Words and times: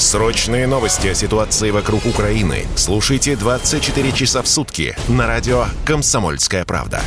Срочные 0.00 0.66
новости 0.66 1.08
о 1.08 1.14
ситуации 1.14 1.70
вокруг 1.70 2.06
Украины 2.06 2.64
слушайте 2.74 3.36
24 3.36 4.12
часа 4.12 4.40
в 4.40 4.48
сутки 4.48 4.96
на 5.08 5.26
радио 5.26 5.66
«Комсомольская 5.84 6.64
правда». 6.64 7.02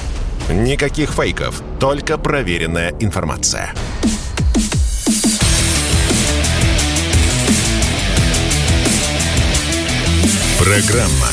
Никаких 0.47 1.09
фейков, 1.09 1.63
только 1.79 2.19
проверенная 2.19 2.93
информация. 2.99 3.73
Программа 10.59 11.31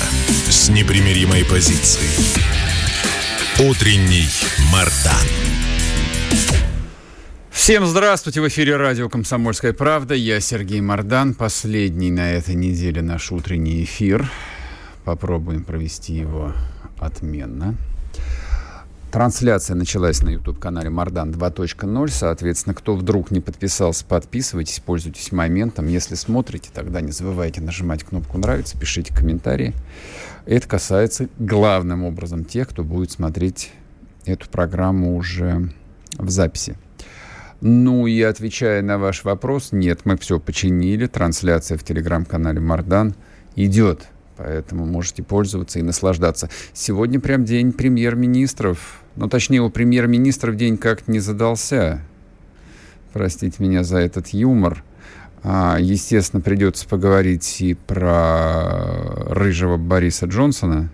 с 0.49 0.71
непримиримой 0.71 1.45
позицией. 1.45 2.09
Утренний 3.59 4.31
Мардан. 4.73 5.40
Всем 7.61 7.85
здравствуйте! 7.85 8.41
В 8.41 8.49
эфире 8.49 8.77
радио 8.77 9.11
«Комсомольская 9.11 9.75
правда». 9.75 10.15
Я 10.15 10.41
Сергей 10.41 10.81
Мордан. 10.81 11.35
Последний 11.35 12.11
на 12.11 12.33
этой 12.33 12.55
неделе 12.55 13.03
наш 13.03 13.31
утренний 13.31 13.85
эфир. 13.85 14.31
Попробуем 15.05 15.63
провести 15.65 16.15
его 16.15 16.55
отменно. 16.99 17.75
Трансляция 19.13 19.75
началась 19.75 20.23
на 20.23 20.31
YouTube-канале 20.31 20.89
Мардан 20.89 21.33
2.0. 21.33 22.09
Соответственно, 22.09 22.73
кто 22.75 22.97
вдруг 22.97 23.31
не 23.31 23.41
подписался, 23.41 24.07
подписывайтесь, 24.07 24.81
пользуйтесь 24.81 25.31
моментом. 25.31 25.87
Если 25.87 26.15
смотрите, 26.15 26.71
тогда 26.73 27.03
не 27.03 27.13
забывайте 27.13 27.61
нажимать 27.61 28.05
кнопку 28.05 28.39
«Нравится», 28.39 28.79
пишите 28.79 29.15
комментарии. 29.15 29.75
Это 30.47 30.67
касается 30.67 31.29
главным 31.39 32.05
образом 32.05 32.47
тех, 32.47 32.71
кто 32.71 32.85
будет 32.85 33.11
смотреть 33.11 33.71
эту 34.25 34.49
программу 34.49 35.15
уже 35.15 35.69
в 36.17 36.31
записи. 36.31 36.79
Ну 37.61 38.07
и 38.07 38.23
отвечая 38.23 38.83
на 38.83 38.99
ваш 38.99 39.25
вопрос, 39.25 39.73
нет, 39.73 40.01
мы 40.05 40.17
все 40.17 40.41
починили. 40.41 41.07
Трансляция 41.07 41.77
в 41.77 41.85
телеграм-канале 41.85 42.61
Мардан 42.61 43.15
идет. 43.55 44.07
Поэтому 44.39 44.87
можете 44.87 45.23
пользоваться 45.23 45.79
и 45.79 45.83
наслаждаться. 45.83 46.49
Сегодня 46.73 47.21
прям 47.21 47.45
день 47.45 47.73
премьер-министров. 47.73 49.03
Ну, 49.17 49.29
точнее, 49.29 49.61
у 49.61 49.69
премьер-министров 49.69 50.57
день 50.57 50.79
как-то 50.79 51.13
не 51.13 51.21
задался. 51.21 52.01
Простите 53.13 53.57
меня 53.63 53.85
за 53.85 53.99
этот 53.99 54.29
юмор. 54.29 54.83
А, 55.43 55.77
естественно, 55.79 56.41
придется 56.41 56.89
поговорить 56.89 57.61
и 57.61 57.75
про 57.75 58.95
рыжего 59.27 59.77
Бориса 59.77 60.25
Джонсона. 60.25 60.91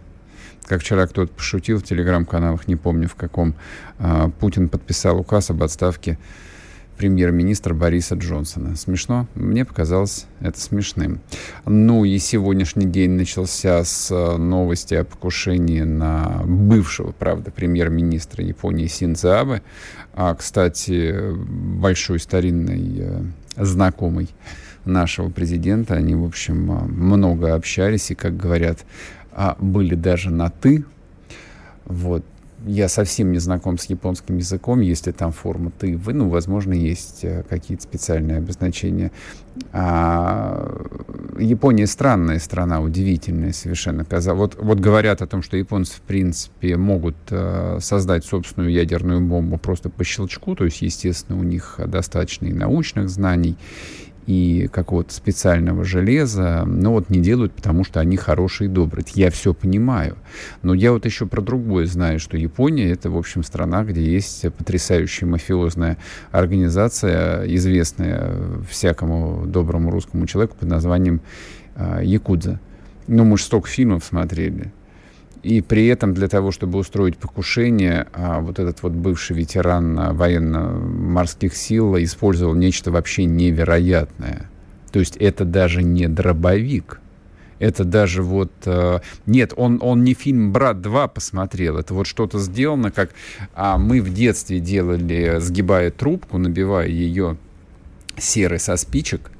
Как 0.64 0.80
вчера 0.80 1.06
кто-то 1.06 1.32
пошутил 1.32 1.78
в 1.78 1.84
телеграм-каналах, 1.84 2.66
не 2.66 2.74
помню 2.74 3.08
в 3.08 3.14
каком, 3.14 3.54
а, 4.00 4.30
Путин 4.40 4.68
подписал 4.68 5.20
указ 5.20 5.50
об 5.50 5.62
отставке 5.62 6.18
премьер-министра 6.96 7.74
Бориса 7.74 8.14
Джонсона. 8.14 8.76
Смешно? 8.76 9.26
Мне 9.34 9.64
показалось 9.64 10.26
это 10.40 10.58
смешным. 10.60 11.20
Ну 11.64 12.04
и 12.04 12.18
сегодняшний 12.18 12.86
день 12.86 13.10
начался 13.12 13.84
с 13.84 14.10
э, 14.10 14.36
новости 14.36 14.94
о 14.94 15.04
покушении 15.04 15.82
на 15.82 16.42
бывшего, 16.44 17.12
правда, 17.12 17.50
премьер-министра 17.50 18.44
Японии 18.44 18.86
Синдзо 18.86 19.40
Абе. 19.40 19.62
А, 20.14 20.34
кстати, 20.34 21.14
большой 21.34 22.18
старинный 22.18 22.96
э, 22.98 23.22
знакомый 23.56 24.28
нашего 24.84 25.30
президента. 25.30 25.94
Они, 25.94 26.14
в 26.14 26.24
общем, 26.24 26.72
э, 26.72 26.84
много 26.84 27.54
общались 27.54 28.10
и, 28.10 28.14
как 28.14 28.36
говорят, 28.36 28.84
а, 29.32 29.56
были 29.60 29.94
даже 29.94 30.30
на 30.30 30.50
«ты». 30.50 30.84
Вот 31.84 32.24
я 32.64 32.88
совсем 32.88 33.32
не 33.32 33.38
знаком 33.38 33.78
с 33.78 33.84
японским 33.86 34.38
языком, 34.38 34.80
если 34.80 35.12
там 35.12 35.32
форма 35.32 35.70
ты, 35.78 35.96
вы, 35.96 36.14
ну, 36.14 36.28
возможно, 36.28 36.72
есть 36.72 37.20
э, 37.22 37.44
какие-то 37.48 37.82
специальные 37.82 38.38
обозначения. 38.38 39.12
А, 39.72 40.86
Япония 41.38 41.86
странная 41.86 42.38
страна, 42.38 42.80
удивительная 42.80 43.52
совершенно. 43.52 44.06
Вот, 44.10 44.56
вот 44.58 44.80
говорят 44.80 45.22
о 45.22 45.26
том, 45.26 45.42
что 45.42 45.56
японцы, 45.56 45.96
в 45.96 46.00
принципе, 46.00 46.76
могут 46.76 47.16
а, 47.30 47.78
создать 47.80 48.24
собственную 48.24 48.72
ядерную 48.72 49.20
бомбу 49.20 49.58
просто 49.58 49.90
по 49.90 50.02
щелчку, 50.02 50.54
то 50.56 50.64
есть, 50.64 50.82
естественно, 50.82 51.38
у 51.38 51.44
них 51.44 51.78
достаточно 51.86 52.46
и 52.46 52.52
научных 52.52 53.08
знаний, 53.10 53.56
и 54.26 54.68
какого-то 54.72 55.12
специального 55.12 55.84
железа, 55.84 56.64
но 56.66 56.92
вот 56.92 57.10
не 57.10 57.20
делают, 57.20 57.52
потому 57.52 57.84
что 57.84 58.00
они 58.00 58.16
хорошие 58.16 58.68
и 58.68 58.72
добрые. 58.72 59.04
Я 59.14 59.30
все 59.30 59.54
понимаю. 59.54 60.16
Но 60.62 60.74
я 60.74 60.92
вот 60.92 61.04
еще 61.04 61.26
про 61.26 61.40
другое 61.40 61.86
знаю, 61.86 62.18
что 62.18 62.36
Япония— 62.36 62.90
это, 62.92 63.08
в 63.08 63.16
общем, 63.16 63.44
страна, 63.44 63.84
где 63.84 64.02
есть 64.02 64.42
потрясающая 64.52 65.28
мафиозная 65.28 65.96
организация, 66.32 67.46
известная 67.54 68.34
всякому 68.68 69.46
доброму 69.46 69.90
русскому 69.90 70.26
человеку 70.26 70.56
под 70.58 70.68
названием 70.68 71.20
э, 71.76 72.00
Якудза. 72.02 72.58
Ну, 73.06 73.24
мы 73.24 73.38
же 73.38 73.44
столько 73.44 73.68
фильмов 73.68 74.04
смотрели. 74.04 74.72
И 75.46 75.60
при 75.60 75.86
этом 75.86 76.12
для 76.12 76.26
того, 76.26 76.50
чтобы 76.50 76.76
устроить 76.76 77.18
покушение, 77.18 78.08
а, 78.12 78.40
вот 78.40 78.58
этот 78.58 78.82
вот 78.82 78.90
бывший 78.90 79.36
ветеран 79.36 79.96
а, 79.96 80.12
военно-морских 80.12 81.54
сил 81.54 81.96
использовал 81.98 82.54
нечто 82.54 82.90
вообще 82.90 83.26
невероятное. 83.26 84.50
То 84.90 84.98
есть 84.98 85.16
это 85.18 85.44
даже 85.44 85.84
не 85.84 86.08
дробовик. 86.08 87.00
Это 87.60 87.84
даже 87.84 88.24
вот... 88.24 88.50
Э, 88.64 88.98
нет, 89.26 89.52
он, 89.56 89.78
он 89.80 90.02
не 90.02 90.14
фильм 90.14 90.52
«Брат 90.52 90.78
2» 90.78 91.08
посмотрел. 91.14 91.78
Это 91.78 91.94
вот 91.94 92.08
что-то 92.08 92.40
сделано, 92.40 92.90
как 92.90 93.10
а 93.54 93.78
мы 93.78 94.02
в 94.02 94.12
детстве 94.12 94.58
делали, 94.58 95.36
сгибая 95.38 95.92
трубку, 95.92 96.38
набивая 96.38 96.88
ее 96.88 97.36
серой 98.18 98.58
со 98.58 98.76
спичек, 98.76 99.30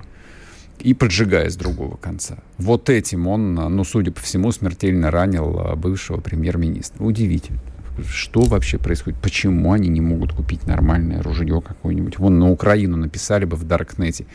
и 0.81 0.95
поджигая 0.95 1.51
с 1.51 1.57
другого 1.57 1.97
конца. 1.97 2.39
Вот 2.59 2.91
этим 2.91 3.27
он, 3.27 3.55
ну, 3.55 3.85
судя 3.85 4.13
по 4.13 4.21
всему, 4.21 4.53
смертельно 4.53 5.11
ранил 5.11 5.59
а, 5.59 5.77
бывшего 5.77 6.21
премьер-министра. 6.21 7.03
Удивительно. 7.03 7.61
Что 8.11 8.43
вообще 8.43 8.79
происходит? 8.79 9.19
Почему 9.21 9.73
они 9.73 9.89
не 9.89 10.03
могут 10.03 10.33
купить 10.33 10.67
нормальное 10.67 11.23
ружье 11.23 11.63
какое-нибудь? 11.63 12.19
Вон 12.19 12.39
на 12.39 12.51
Украину 12.51 12.97
написали 12.97 13.47
бы 13.47 13.57
в 13.57 13.65
Даркнете. 13.65 14.27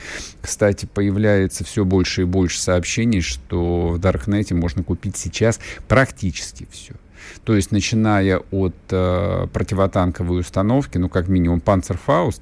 Кстати, 0.42 0.88
появляется 0.92 1.64
все 1.64 1.86
больше 1.86 2.22
и 2.24 2.26
больше 2.26 2.60
сообщений, 2.60 3.22
что 3.22 3.90
в 3.90 4.00
Даркнете 4.00 4.56
можно 4.56 4.84
купить 4.84 5.16
сейчас 5.16 5.60
практически 5.88 6.68
все. 6.72 6.96
То 7.44 7.56
есть, 7.56 7.72
начиная 7.72 8.38
от 8.52 8.76
э, 8.90 9.48
противотанковой 9.52 10.42
установки, 10.42 10.98
ну, 10.98 11.10
как 11.10 11.28
минимум, 11.28 11.62
Panzerfaust 11.64 12.42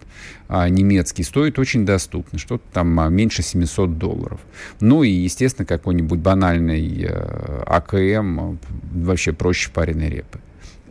э, 0.49 0.69
немецкий 0.69 1.23
стоит 1.23 1.59
очень 1.59 1.85
доступно, 1.85 2.39
что-то 2.39 2.63
там 2.73 2.99
э, 2.99 3.09
меньше 3.09 3.43
700 3.43 3.97
долларов. 3.97 4.39
Ну 4.79 5.03
и, 5.03 5.09
естественно, 5.09 5.65
какой-нибудь 5.65 6.19
банальный 6.19 7.03
э, 7.03 7.63
АКМ 7.65 8.39
э, 8.39 8.57
вообще 8.93 9.33
проще 9.33 9.71
пареной 9.71 10.09
репы. 10.09 10.39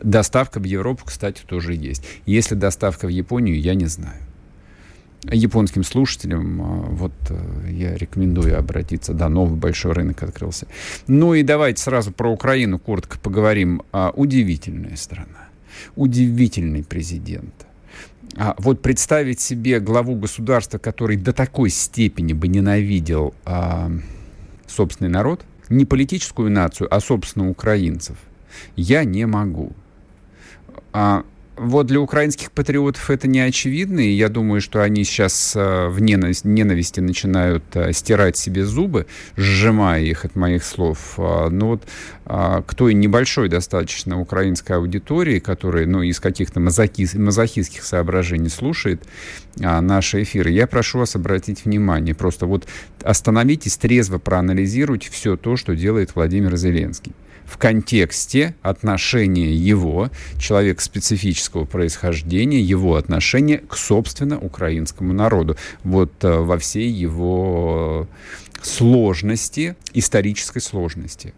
Доставка 0.01 0.59
в 0.59 0.63
Европу, 0.63 1.03
кстати, 1.05 1.41
тоже 1.45 1.73
есть. 1.73 2.05
Если 2.25 2.55
доставка 2.55 3.05
в 3.05 3.09
Японию, 3.09 3.59
я 3.59 3.75
не 3.75 3.87
знаю 3.87 4.28
японским 5.23 5.83
слушателям, 5.83 6.61
а, 6.61 6.65
вот 6.91 7.11
э, 7.29 7.71
я 7.71 7.95
рекомендую 7.95 8.57
обратиться. 8.57 9.13
Да, 9.13 9.29
новый 9.29 9.57
большой 9.57 9.93
рынок 9.93 10.23
открылся. 10.23 10.67
Ну 11.07 11.33
и 11.33 11.43
давайте 11.43 11.81
сразу 11.81 12.11
про 12.11 12.31
Украину 12.31 12.79
коротко 12.79 13.19
поговорим. 13.19 13.83
А, 13.91 14.11
удивительная 14.15 14.95
страна, 14.95 15.49
удивительный 15.95 16.83
президент. 16.83 17.53
А 18.37 18.55
вот 18.59 18.81
представить 18.81 19.39
себе 19.39 19.79
главу 19.79 20.15
государства, 20.15 20.77
который 20.77 21.17
до 21.17 21.33
такой 21.33 21.69
степени 21.69 22.33
бы 22.33 22.47
ненавидел 22.47 23.33
а, 23.43 23.91
собственный 24.67 25.09
народ, 25.09 25.41
не 25.69 25.85
политическую 25.85 26.49
нацию, 26.49 26.93
а 26.93 26.99
собственно 26.99 27.49
украинцев, 27.49 28.17
я 28.75 29.03
не 29.03 29.25
могу. 29.25 29.73
А, 30.93 31.23
вот 31.59 31.87
для 31.87 31.99
украинских 31.99 32.51
патриотов 32.51 33.09
это 33.09 33.27
не 33.27 33.41
очевидно, 33.41 33.99
и 33.99 34.11
я 34.11 34.29
думаю, 34.29 34.61
что 34.61 34.81
они 34.81 35.03
сейчас 35.03 35.53
э, 35.55 35.87
в 35.89 36.01
ненависти 36.01 37.01
начинают 37.01 37.63
э, 37.73 37.91
стирать 37.91 38.37
себе 38.37 38.65
зубы, 38.65 39.07
сжимая 39.35 40.01
их 40.01 40.23
от 40.23 40.35
моих 40.35 40.63
слов. 40.63 41.15
А, 41.17 41.49
Но 41.49 41.57
ну 41.59 41.67
вот 41.71 41.83
а, 42.25 42.61
к 42.61 42.73
той 42.75 42.93
небольшой 42.93 43.49
достаточно 43.49 44.19
украинской 44.21 44.73
аудитории, 44.73 45.39
которая 45.39 45.85
ну, 45.85 46.01
из 46.01 46.19
каких-то 46.21 46.61
мазохи, 46.61 47.07
мазохистских 47.17 47.83
соображений 47.83 48.49
слушает 48.49 49.03
а, 49.61 49.81
наши 49.81 50.23
эфиры, 50.23 50.51
я 50.51 50.65
прошу 50.65 50.99
вас 50.99 51.17
обратить 51.17 51.65
внимание. 51.65 52.15
Просто 52.15 52.45
вот 52.45 52.67
остановитесь, 53.03 53.75
трезво 53.75 54.17
проанализируйте 54.17 55.09
все 55.11 55.35
то, 55.35 55.57
что 55.57 55.75
делает 55.75 56.15
Владимир 56.15 56.55
Зеленский 56.55 57.13
в 57.49 57.57
контексте 57.57 58.55
отношения 58.61 59.53
его, 59.53 60.09
человека 60.37 60.81
специфического 60.81 61.65
происхождения, 61.65 62.61
его 62.61 62.95
отношения 62.95 63.57
к, 63.57 63.75
собственно, 63.75 64.39
украинскому 64.39 65.13
народу. 65.13 65.57
Вот 65.83 66.23
э, 66.23 66.31
во 66.31 66.57
всей 66.59 66.89
его 66.89 68.07
сложности, 68.61 69.75
исторической 69.93 70.59
сложности. 70.59 71.33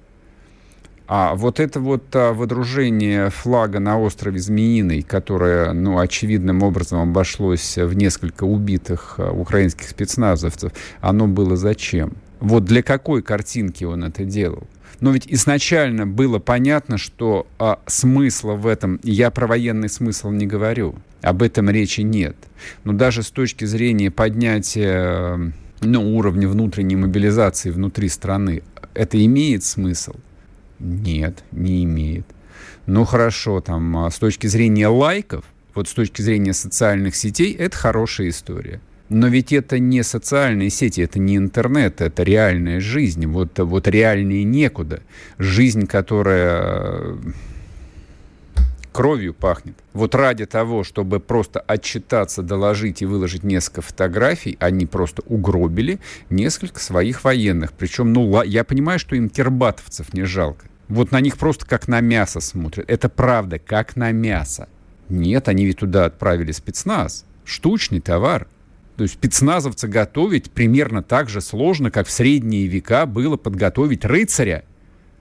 А 1.08 1.36
вот 1.36 1.60
это 1.60 1.80
вот 1.80 2.04
а, 2.16 2.34
водружение 2.34 3.30
флага 3.30 3.80
на 3.80 4.00
острове 4.00 4.40
Змеиный, 4.40 5.02
которое, 5.02 5.74
ну, 5.74 6.00
очевидным 6.00 6.63
образом 6.63 7.02
обошлось 7.02 7.78
в 7.78 7.94
несколько 7.94 8.46
убитых 8.46 9.19
украинских 9.19 9.90
спецназовцев, 9.90 10.72
оно 11.02 11.28
было 11.28 11.58
зачем? 11.58 12.13
Вот 12.42 12.66
для 12.66 12.82
какой 12.82 13.22
картинки 13.22 13.84
он 13.84 14.04
это 14.04 14.26
делал? 14.26 14.68
Но 15.00 15.12
ведь 15.12 15.26
изначально 15.28 16.06
было 16.06 16.40
понятно, 16.40 16.98
что 16.98 17.48
а, 17.60 17.80
смысла 17.88 18.54
в 18.54 18.68
этом, 18.68 19.00
я 19.04 19.32
про 19.32 19.48
военный 19.48 19.90
смысл 19.90 20.32
не 20.32 20.46
говорю, 20.46 20.96
об 21.22 21.44
этом 21.44 21.70
речи 21.70 22.02
нет. 22.02 22.36
Но 22.84 22.94
даже 22.94 23.24
с 23.24 23.30
точки 23.30 23.66
зрения 23.66 24.12
поднятия 24.12 25.54
ну, 25.82 26.18
уровня 26.18 26.48
внутренней 26.48 26.96
мобилизации 26.96 27.70
внутри 27.70 28.10
страны, 28.10 28.64
это 28.94 29.24
имеет 29.24 29.64
смысл? 29.64 30.14
Нет, 30.80 31.44
не 31.52 31.84
имеет. 31.84 32.26
Ну 32.88 33.06
хорошо, 33.06 33.62
там 33.62 33.98
а, 33.98 34.10
с 34.10 34.18
точки 34.18 34.48
зрения 34.48 34.88
лайков, 34.88 35.46
вот 35.76 35.88
с 35.88 35.94
точки 35.94 36.24
зрения 36.24 36.54
социальных 36.54 37.16
сетей, 37.16 37.54
это 37.54 37.78
хорошая 37.78 38.30
история. 38.30 38.82
Но 39.13 39.28
ведь 39.28 39.52
это 39.52 39.78
не 39.78 40.04
социальные 40.04 40.69
сети, 40.69 41.02
это 41.02 41.19
не 41.19 41.36
интернет, 41.36 42.00
это 42.00 42.24
реальная 42.24 42.80
жизнь. 42.80 43.28
Вот, 43.28 43.60
вот 43.60 43.88
реальнее 43.90 44.46
некуда. 44.46 45.02
Жизнь, 45.38 45.86
которая 45.86 47.18
кровью 48.94 49.34
пахнет. 49.34 49.75
Вот 49.92 50.16
ради 50.16 50.46
того, 50.46 50.86
чтобы 50.86 51.19
просто 51.19 51.60
отчитаться, 51.60 52.42
доложить 52.42 53.02
и 53.02 53.06
выложить 53.06 53.44
несколько 53.44 53.81
фотографий, 53.81 54.56
они 54.62 54.86
просто 54.86 55.24
угробили 55.25 56.00
несколько 56.30 56.80
своих 56.80 57.25
военных. 57.25 57.74
Причем, 57.74 58.13
ну, 58.13 58.42
я 58.44 58.63
понимаю, 58.63 58.98
что 58.98 59.18
им 59.18 59.30
тербатовцев 59.30 60.13
не 60.13 60.24
жалко. 60.24 60.68
Вот 60.88 61.12
на 61.12 61.19
них 61.19 61.38
просто 61.38 61.66
как 61.66 61.90
на 61.90 62.00
мясо 62.00 62.40
смотрят. 62.40 62.90
Это 62.90 63.10
правда, 63.10 63.60
как 63.60 63.98
на 63.98 64.13
мясо. 64.13 64.69
Нет, 65.10 65.50
они 65.50 65.66
ведь 65.66 65.80
туда 65.80 66.06
отправили 66.06 66.54
спецназ. 66.54 67.25
Штучный 67.44 68.00
товар. 68.00 68.48
То 68.98 69.04
есть 69.04 69.16
спецназовца 69.16 69.88
готовить 69.88 70.52
примерно 70.52 71.02
так 71.02 71.30
же 71.30 71.42
сложно, 71.42 71.92
как 71.92 72.08
в 72.08 72.12
средние 72.12 72.68
века 72.68 73.06
было 73.06 73.38
подготовить 73.38 74.06
рыцаря. 74.06 74.64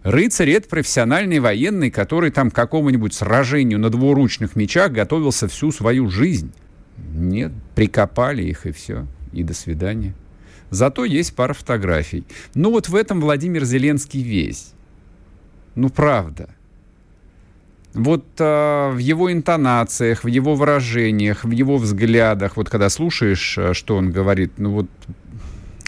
Рыцарь— 0.02 0.50
это 0.52 0.68
профессиональный 0.68 1.40
военный, 1.40 1.90
который 1.90 2.30
там 2.30 2.50
к 2.50 2.54
какому-нибудь 2.54 3.14
сражению 3.14 3.78
на 3.78 3.90
двуручных 3.90 4.56
мечах 4.56 4.92
готовился 4.92 5.46
всю 5.46 5.72
свою 5.72 6.08
жизнь. 6.08 6.52
Нет, 7.12 7.52
прикопали 7.74 8.42
их 8.42 8.66
и 8.66 8.72
все. 8.72 9.06
И 9.32 9.42
до 9.42 9.54
свидания. 9.54 10.14
Зато 10.70 11.04
есть 11.04 11.34
пара 11.34 11.52
фотографий. 11.52 12.24
Ну 12.54 12.70
вот 12.70 12.88
в 12.88 12.94
этом 12.94 13.20
Владимир 13.20 13.64
Зеленский 13.64 14.22
весь. 14.22 14.72
Ну 15.74 15.90
правда. 15.90 16.48
Вот 17.94 18.24
э, 18.38 18.90
в 18.92 18.98
его 18.98 19.32
интонациях, 19.32 20.22
в 20.22 20.28
его 20.28 20.54
выражениях, 20.54 21.44
в 21.44 21.50
его 21.50 21.76
взглядах, 21.76 22.56
вот 22.56 22.68
когда 22.68 22.88
слушаешь, 22.88 23.58
э, 23.58 23.74
что 23.74 23.96
он 23.96 24.12
говорит, 24.12 24.52
ну 24.58 24.70
вот 24.70 24.86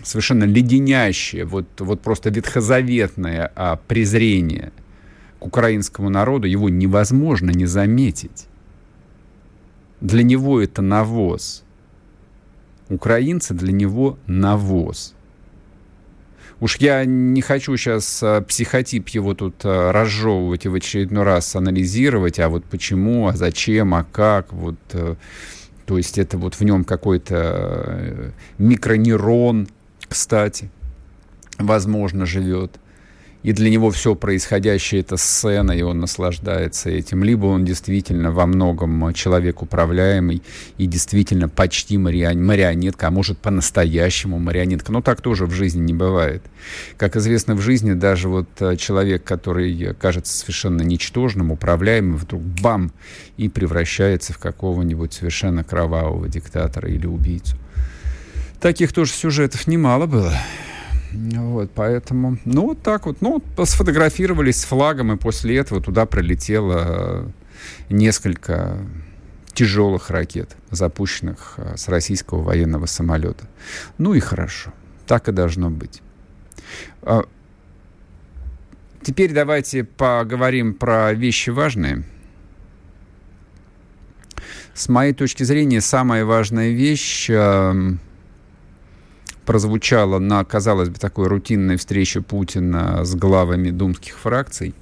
совершенно 0.02 0.44
леденящее, 0.44 1.44
вот, 1.44 1.66
вот 1.78 2.00
просто 2.00 2.30
ветхозаветное 2.30 3.52
а, 3.54 3.76
презрение 3.76 4.72
к 5.38 5.46
украинскому 5.46 6.10
народу, 6.10 6.46
его 6.46 6.68
невозможно 6.68 7.50
не 7.50 7.66
заметить. 7.66 8.46
Для 10.00 10.22
него 10.22 10.60
это 10.60 10.82
навоз. 10.82 11.62
Украинцы 12.88 13.54
для 13.54 13.72
него 13.72 14.18
навоз. 14.26 15.14
Уж 16.62 16.76
я 16.76 17.04
не 17.04 17.42
хочу 17.42 17.76
сейчас 17.76 18.22
а, 18.22 18.40
психотип 18.40 19.08
его 19.08 19.34
тут 19.34 19.56
а, 19.64 19.90
разжевывать 19.90 20.64
и 20.64 20.68
в 20.68 20.74
очередной 20.74 21.24
раз 21.24 21.56
анализировать, 21.56 22.38
а 22.38 22.48
вот 22.48 22.64
почему, 22.64 23.26
а 23.26 23.34
зачем, 23.34 23.94
а 23.94 24.04
как, 24.04 24.52
вот, 24.52 24.76
э, 24.92 25.16
то 25.86 25.96
есть 25.98 26.18
это 26.18 26.38
вот 26.38 26.54
в 26.54 26.60
нем 26.60 26.84
какой-то 26.84 27.34
э, 27.36 28.30
микронейрон, 28.58 29.66
кстати, 30.06 30.70
возможно, 31.58 32.26
живет 32.26 32.78
и 33.42 33.52
для 33.52 33.70
него 33.70 33.90
все 33.90 34.14
происходящее 34.14 35.00
это 35.00 35.16
сцена, 35.16 35.72
и 35.72 35.82
он 35.82 36.00
наслаждается 36.00 36.90
этим. 36.90 37.24
Либо 37.24 37.46
он 37.46 37.64
действительно 37.64 38.30
во 38.30 38.46
многом 38.46 39.12
человек 39.14 39.62
управляемый 39.62 40.42
и 40.78 40.86
действительно 40.86 41.48
почти 41.48 41.98
марионетка, 41.98 43.08
а 43.08 43.10
может 43.10 43.38
по-настоящему 43.38 44.38
марионетка. 44.38 44.92
Но 44.92 45.02
так 45.02 45.20
тоже 45.20 45.46
в 45.46 45.52
жизни 45.52 45.80
не 45.80 45.94
бывает. 45.94 46.42
Как 46.96 47.16
известно, 47.16 47.54
в 47.54 47.60
жизни 47.60 47.92
даже 47.92 48.28
вот 48.28 48.48
э, 48.60 48.76
человек, 48.76 49.24
который 49.24 49.94
кажется 49.94 50.36
совершенно 50.36 50.82
ничтожным, 50.82 51.50
управляемым, 51.50 52.16
вдруг 52.16 52.42
бам, 52.42 52.92
и 53.36 53.48
превращается 53.48 54.32
в 54.32 54.38
какого-нибудь 54.38 55.12
совершенно 55.12 55.64
кровавого 55.64 56.28
диктатора 56.28 56.88
или 56.88 57.06
убийцу. 57.06 57.56
Таких 58.60 58.92
тоже 58.92 59.12
сюжетов 59.12 59.66
немало 59.66 60.06
было. 60.06 60.32
Вот, 61.12 61.70
поэтому, 61.74 62.38
ну, 62.44 62.68
вот 62.68 62.82
так 62.82 63.06
вот. 63.06 63.20
Ну, 63.20 63.42
сфотографировались 63.64 64.60
с 64.60 64.64
флагом, 64.64 65.12
и 65.12 65.16
после 65.16 65.56
этого 65.56 65.80
туда 65.80 66.06
пролетело 66.06 66.84
э, 66.86 67.26
несколько 67.90 68.78
тяжелых 69.52 70.10
ракет, 70.10 70.56
запущенных 70.70 71.54
э, 71.56 71.76
с 71.76 71.88
российского 71.88 72.42
военного 72.42 72.86
самолета. 72.86 73.46
Ну 73.98 74.14
и 74.14 74.20
хорошо. 74.20 74.72
Так 75.06 75.28
и 75.28 75.32
должно 75.32 75.70
быть. 75.70 76.02
А, 77.02 77.24
теперь 79.02 79.32
давайте 79.32 79.84
поговорим 79.84 80.74
про 80.74 81.12
вещи 81.12 81.50
важные. 81.50 82.04
С 84.74 84.88
моей 84.88 85.12
точки 85.12 85.42
зрения, 85.42 85.82
самая 85.82 86.24
важная 86.24 86.70
вещь 86.70 87.28
эм, 87.28 88.00
прозвучало 89.44 90.18
на, 90.18 90.44
казалось 90.44 90.88
бы, 90.88 90.98
такой 90.98 91.28
рутинной 91.28 91.76
встрече 91.76 92.20
Путина 92.20 93.04
с 93.04 93.14
главами 93.14 93.70
думских 93.70 94.18
фракций. 94.18 94.74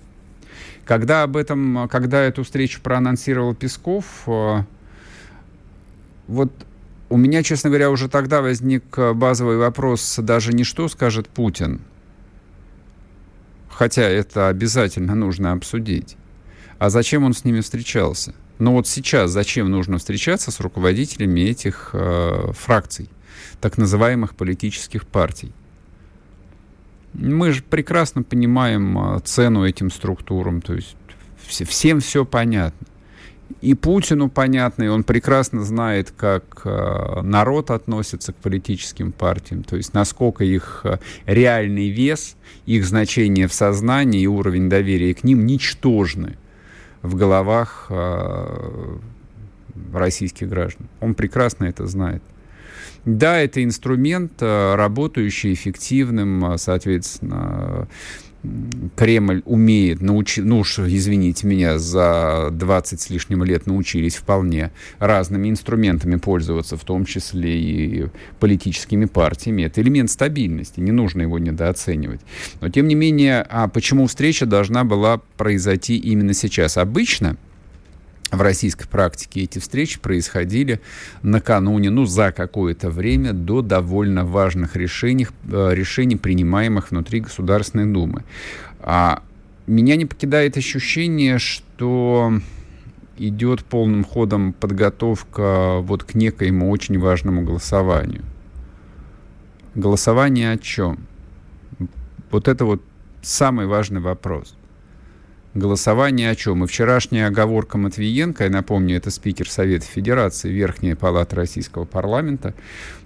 Когда 0.84 1.22
об 1.22 1.36
этом, 1.36 1.88
когда 1.88 2.22
эту 2.22 2.42
встречу 2.42 2.80
проанонсировал 2.82 3.54
Песков, 3.54 4.04
э, 4.26 4.64
вот 6.26 6.52
у 7.08 7.16
меня, 7.16 7.42
честно 7.42 7.70
говоря, 7.70 7.90
уже 7.90 8.08
тогда 8.08 8.40
возник 8.40 8.96
базовый 9.14 9.56
вопрос 9.56 10.16
даже 10.18 10.52
не 10.52 10.64
что 10.64 10.88
скажет 10.88 11.28
Путин, 11.28 11.80
хотя 13.68 14.02
это 14.02 14.48
обязательно 14.48 15.14
нужно 15.14 15.52
обсудить, 15.52 16.16
а 16.78 16.90
зачем 16.90 17.24
он 17.24 17.34
с 17.34 17.44
ними 17.44 17.60
встречался. 17.60 18.34
Но 18.58 18.74
вот 18.74 18.86
сейчас 18.86 19.30
зачем 19.30 19.70
нужно 19.70 19.96
встречаться 19.96 20.50
с 20.50 20.60
руководителями 20.60 21.40
этих 21.40 21.90
э, 21.94 22.52
фракций? 22.52 23.08
Так 23.60 23.78
называемых 23.78 24.34
политических 24.34 25.06
партий. 25.06 25.52
Мы 27.12 27.52
же 27.52 27.62
прекрасно 27.62 28.22
понимаем 28.22 28.96
а, 28.98 29.20
цену 29.20 29.66
этим 29.66 29.90
структурам, 29.90 30.60
то 30.60 30.74
есть 30.74 30.96
всем 31.46 32.00
все 32.00 32.24
понятно. 32.24 32.86
И 33.60 33.74
Путину 33.74 34.30
понятно, 34.30 34.84
и 34.84 34.88
он 34.88 35.02
прекрасно 35.02 35.64
знает, 35.64 36.12
как 36.16 36.62
а, 36.64 37.20
народ 37.22 37.72
относится 37.72 38.32
к 38.32 38.36
политическим 38.36 39.10
партиям, 39.10 39.64
то 39.64 39.76
есть 39.76 39.92
насколько 39.92 40.44
их 40.44 40.82
а, 40.84 41.00
реальный 41.26 41.88
вес, 41.88 42.36
их 42.64 42.86
значение 42.86 43.48
в 43.48 43.52
сознании 43.52 44.22
и 44.22 44.28
уровень 44.28 44.68
доверия 44.68 45.12
к 45.14 45.24
ним 45.24 45.46
ничтожны 45.46 46.36
в 47.02 47.16
головах 47.16 47.90
российских 49.94 50.50
граждан. 50.50 50.86
Он 51.00 51.14
прекрасно 51.14 51.64
это 51.64 51.86
знает. 51.86 52.22
Да, 53.04 53.38
это 53.38 53.64
инструмент, 53.64 54.32
э, 54.40 54.74
работающий 54.74 55.52
эффективным, 55.52 56.52
э, 56.52 56.58
соответственно, 56.58 57.88
Кремль 58.96 59.42
умеет 59.44 60.00
научить, 60.00 60.44
ну 60.44 60.60
уж, 60.60 60.78
извините 60.78 61.46
меня, 61.46 61.78
за 61.78 62.48
20 62.50 63.00
с 63.00 63.10
лишним 63.10 63.44
лет 63.44 63.66
научились 63.66 64.16
вполне 64.16 64.70
разными 64.98 65.50
инструментами 65.50 66.16
пользоваться, 66.16 66.78
в 66.78 66.84
том 66.84 67.04
числе 67.04 67.60
и 67.60 68.06
политическими 68.38 69.04
партиями. 69.04 69.62
Это 69.62 69.82
элемент 69.82 70.10
стабильности, 70.10 70.80
не 70.80 70.90
нужно 70.90 71.22
его 71.22 71.38
недооценивать. 71.38 72.20
Но, 72.62 72.70
тем 72.70 72.88
не 72.88 72.94
менее, 72.94 73.46
а 73.48 73.68
почему 73.68 74.06
встреча 74.06 74.46
должна 74.46 74.84
была 74.84 75.20
произойти 75.36 75.96
именно 75.96 76.32
сейчас? 76.32 76.78
Обычно 76.78 77.36
в 78.30 78.40
российской 78.40 78.86
практике 78.86 79.42
эти 79.42 79.58
встречи 79.58 79.98
происходили 79.98 80.80
накануне, 81.22 81.90
ну, 81.90 82.04
за 82.06 82.32
какое-то 82.32 82.90
время 82.90 83.32
до 83.32 83.62
довольно 83.62 84.24
важных 84.24 84.76
решений, 84.76 85.26
э, 85.50 85.70
решений 85.72 86.16
принимаемых 86.16 86.90
внутри 86.90 87.20
Государственной 87.20 87.86
Думы. 87.86 88.24
А 88.80 89.22
меня 89.66 89.96
не 89.96 90.06
покидает 90.06 90.56
ощущение, 90.56 91.38
что 91.38 92.32
идет 93.18 93.64
полным 93.64 94.04
ходом 94.04 94.52
подготовка 94.52 95.78
вот 95.80 96.04
к 96.04 96.14
некоему 96.14 96.70
очень 96.70 96.98
важному 96.98 97.42
голосованию. 97.42 98.24
Голосование 99.74 100.52
о 100.52 100.58
чем? 100.58 101.06
Вот 102.30 102.48
это 102.48 102.64
вот 102.64 102.82
самый 103.22 103.66
важный 103.66 104.00
вопрос. 104.00 104.56
Голосование 105.54 106.30
о 106.30 106.36
чем? 106.36 106.62
И 106.62 106.66
вчерашняя 106.68 107.26
оговорка 107.26 107.76
Матвиенко, 107.76 108.44
я 108.44 108.50
напомню, 108.50 108.96
это 108.96 109.10
спикер 109.10 109.50
Совета 109.50 109.84
Федерации, 109.84 110.48
Верхняя 110.48 110.94
Палата 110.94 111.34
Российского 111.34 111.84
парламента, 111.84 112.54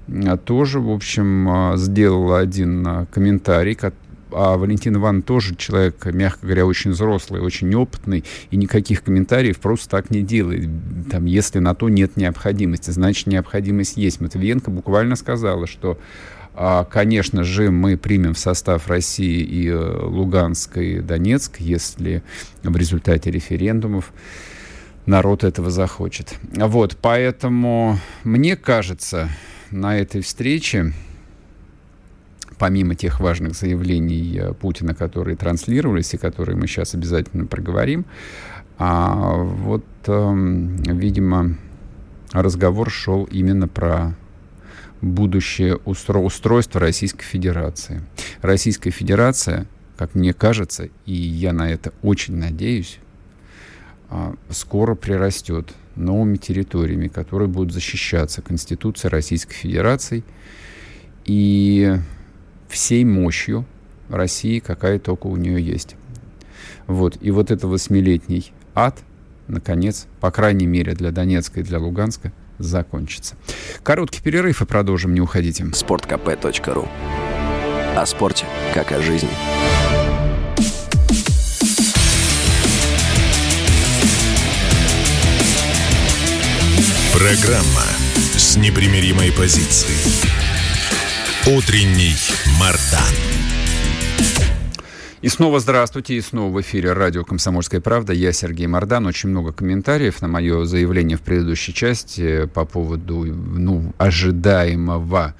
а, 0.08 0.36
тоже, 0.36 0.78
в 0.78 0.90
общем, 0.90 1.48
а, 1.48 1.76
сделала 1.78 2.40
один 2.40 2.86
а, 2.86 3.06
комментарий, 3.06 3.78
а 4.30 4.58
Валентин 4.58 4.96
Иван 4.96 5.22
тоже 5.22 5.54
человек, 5.54 6.04
мягко 6.04 6.44
говоря, 6.44 6.66
очень 6.66 6.90
взрослый, 6.90 7.40
очень 7.40 7.74
опытный, 7.74 8.24
и 8.50 8.58
никаких 8.58 9.02
комментариев 9.02 9.58
просто 9.58 9.88
так 9.88 10.10
не 10.10 10.20
делает. 10.20 10.68
Там, 11.10 11.24
если 11.24 11.60
на 11.60 11.74
то 11.74 11.88
нет 11.88 12.18
необходимости, 12.18 12.90
значит, 12.90 13.26
необходимость 13.26 13.96
есть. 13.96 14.20
Матвиенко 14.20 14.70
буквально 14.70 15.16
сказала, 15.16 15.66
что 15.66 15.98
конечно 16.84 17.42
же, 17.42 17.70
мы 17.70 17.96
примем 17.96 18.34
в 18.34 18.38
состав 18.38 18.88
России 18.88 19.42
и 19.42 19.68
э, 19.68 20.06
Луганск, 20.06 20.78
и 20.78 21.00
Донецк, 21.00 21.58
если 21.58 22.22
в 22.62 22.76
результате 22.76 23.30
референдумов 23.30 24.12
народ 25.06 25.42
этого 25.42 25.70
захочет. 25.70 26.34
Вот, 26.52 26.96
поэтому 27.00 27.98
мне 28.22 28.56
кажется, 28.56 29.28
на 29.70 29.98
этой 29.98 30.20
встрече, 30.20 30.92
помимо 32.58 32.94
тех 32.94 33.18
важных 33.18 33.54
заявлений 33.54 34.38
э, 34.38 34.54
Путина, 34.54 34.94
которые 34.94 35.36
транслировались 35.36 36.14
и 36.14 36.18
которые 36.18 36.56
мы 36.56 36.68
сейчас 36.68 36.94
обязательно 36.94 37.46
проговорим, 37.46 38.06
а 38.78 39.34
вот, 39.34 39.84
эм, 40.06 40.76
видимо, 40.76 41.56
разговор 42.32 42.90
шел 42.90 43.24
именно 43.24 43.68
про 43.68 44.14
будущее 45.04 45.78
устро 45.84 46.18
устройство 46.18 46.80
Российской 46.80 47.24
Федерации. 47.24 48.02
Российская 48.42 48.90
Федерация, 48.90 49.66
как 49.96 50.14
мне 50.14 50.32
кажется, 50.32 50.88
и 51.06 51.12
я 51.12 51.52
на 51.52 51.70
это 51.70 51.92
очень 52.02 52.36
надеюсь, 52.36 52.98
а, 54.10 54.34
скоро 54.50 54.94
прирастет 54.94 55.72
новыми 55.96 56.36
территориями, 56.36 57.08
которые 57.08 57.48
будут 57.48 57.72
защищаться 57.72 58.42
Конституцией 58.42 59.10
Российской 59.10 59.54
Федерации 59.54 60.24
и 61.24 61.96
всей 62.68 63.04
мощью 63.04 63.64
России, 64.08 64.58
какая 64.58 64.98
только 64.98 65.26
у 65.26 65.36
нее 65.36 65.62
есть. 65.62 65.96
Вот. 66.86 67.18
И 67.20 67.30
вот 67.30 67.50
это 67.50 67.66
восьмилетний 67.66 68.52
ад, 68.74 69.02
наконец, 69.48 70.06
по 70.20 70.30
крайней 70.30 70.66
мере 70.66 70.94
для 70.94 71.10
Донецка 71.10 71.60
и 71.60 71.62
для 71.62 71.78
Луганска, 71.78 72.32
закончится. 72.66 73.36
Короткий 73.82 74.20
перерыв 74.20 74.62
и 74.62 74.66
продолжим, 74.66 75.14
не 75.14 75.20
уходите. 75.20 75.64
sportkp.ru 75.64 76.88
О 77.96 78.06
спорте, 78.06 78.46
как 78.72 78.92
о 78.92 79.00
жизни. 79.00 79.30
Программа 87.12 87.84
с 88.36 88.56
непримиримой 88.56 89.32
позицией. 89.32 89.96
Утренний 91.46 92.14
Мардан. 92.58 93.14
И 95.24 95.28
снова 95.30 95.58
здравствуйте, 95.58 96.16
и 96.16 96.20
снова 96.20 96.52
в 96.52 96.60
эфире 96.60 96.92
радио 96.92 97.24
«Комсомольская 97.24 97.80
правда». 97.80 98.12
Я 98.12 98.30
Сергей 98.30 98.66
Мордан. 98.66 99.06
Очень 99.06 99.30
много 99.30 99.54
комментариев 99.54 100.20
на 100.20 100.28
мое 100.28 100.66
заявление 100.66 101.16
в 101.16 101.22
предыдущей 101.22 101.72
части 101.72 102.44
по 102.44 102.66
поводу 102.66 103.24
ну, 103.24 103.94
ожидаемого 103.96 105.34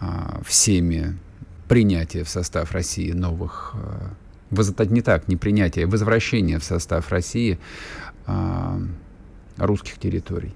а, 0.00 0.42
всеми 0.44 1.18
принятия 1.66 2.24
в 2.24 2.28
состав 2.28 2.72
России 2.72 3.12
новых... 3.12 3.74
А, 3.74 4.84
не 4.84 5.00
так, 5.00 5.28
не 5.28 5.38
принятия, 5.38 5.84
а 5.84 5.88
возвращения 5.88 6.58
в 6.58 6.64
состав 6.64 7.08
России 7.08 7.58
а, 8.26 8.82
русских 9.56 9.96
территорий. 9.96 10.52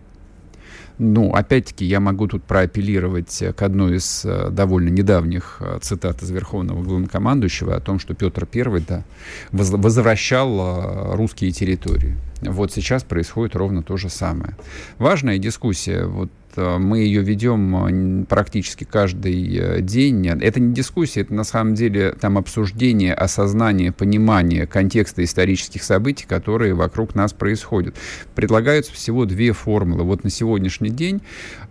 Ну, 0.98 1.32
опять-таки, 1.32 1.84
я 1.84 2.00
могу 2.00 2.26
тут 2.26 2.42
проапеллировать 2.44 3.42
к 3.54 3.62
одной 3.62 3.96
из 3.96 4.24
э, 4.24 4.48
довольно 4.50 4.88
недавних 4.88 5.58
э, 5.60 5.78
цитат 5.82 6.22
из 6.22 6.30
Верховного 6.30 6.82
Главнокомандующего 6.82 7.76
о 7.76 7.80
том, 7.80 7.98
что 7.98 8.14
Петр 8.14 8.48
I 8.52 8.80
да, 8.80 9.04
возвращал 9.52 10.58
э, 10.58 11.16
русские 11.16 11.52
территории. 11.52 12.16
Вот 12.40 12.72
сейчас 12.72 13.04
происходит 13.04 13.56
ровно 13.56 13.82
то 13.82 13.96
же 13.96 14.08
самое. 14.08 14.56
Важная 14.98 15.38
дискуссия. 15.38 16.04
Вот 16.04 16.30
Э, 16.45 16.45
мы 16.56 16.98
ее 17.00 17.22
ведем 17.22 18.22
э, 18.22 18.24
практически 18.26 18.84
каждый 18.84 19.56
э, 19.56 19.80
день. 19.80 20.26
Это 20.26 20.60
не 20.60 20.74
дискуссия, 20.74 21.22
это 21.22 21.34
на 21.34 21.44
самом 21.44 21.74
деле 21.74 22.12
там 22.12 22.38
обсуждение, 22.38 23.14
осознание, 23.14 23.92
понимание 23.92 24.66
контекста 24.66 25.22
исторических 25.22 25.82
событий, 25.82 26.26
которые 26.26 26.74
вокруг 26.74 27.14
нас 27.14 27.32
происходят. 27.32 27.94
Предлагаются 28.34 28.92
всего 28.92 29.24
две 29.24 29.52
формулы. 29.52 30.04
Вот 30.04 30.24
на 30.24 30.30
сегодняшний 30.30 30.90
день 30.90 31.22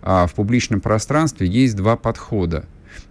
а, 0.02 0.26
в 0.26 0.34
публичном 0.34 0.80
пространстве 0.80 1.46
есть 1.46 1.76
два 1.76 1.96
подхода 1.96 2.64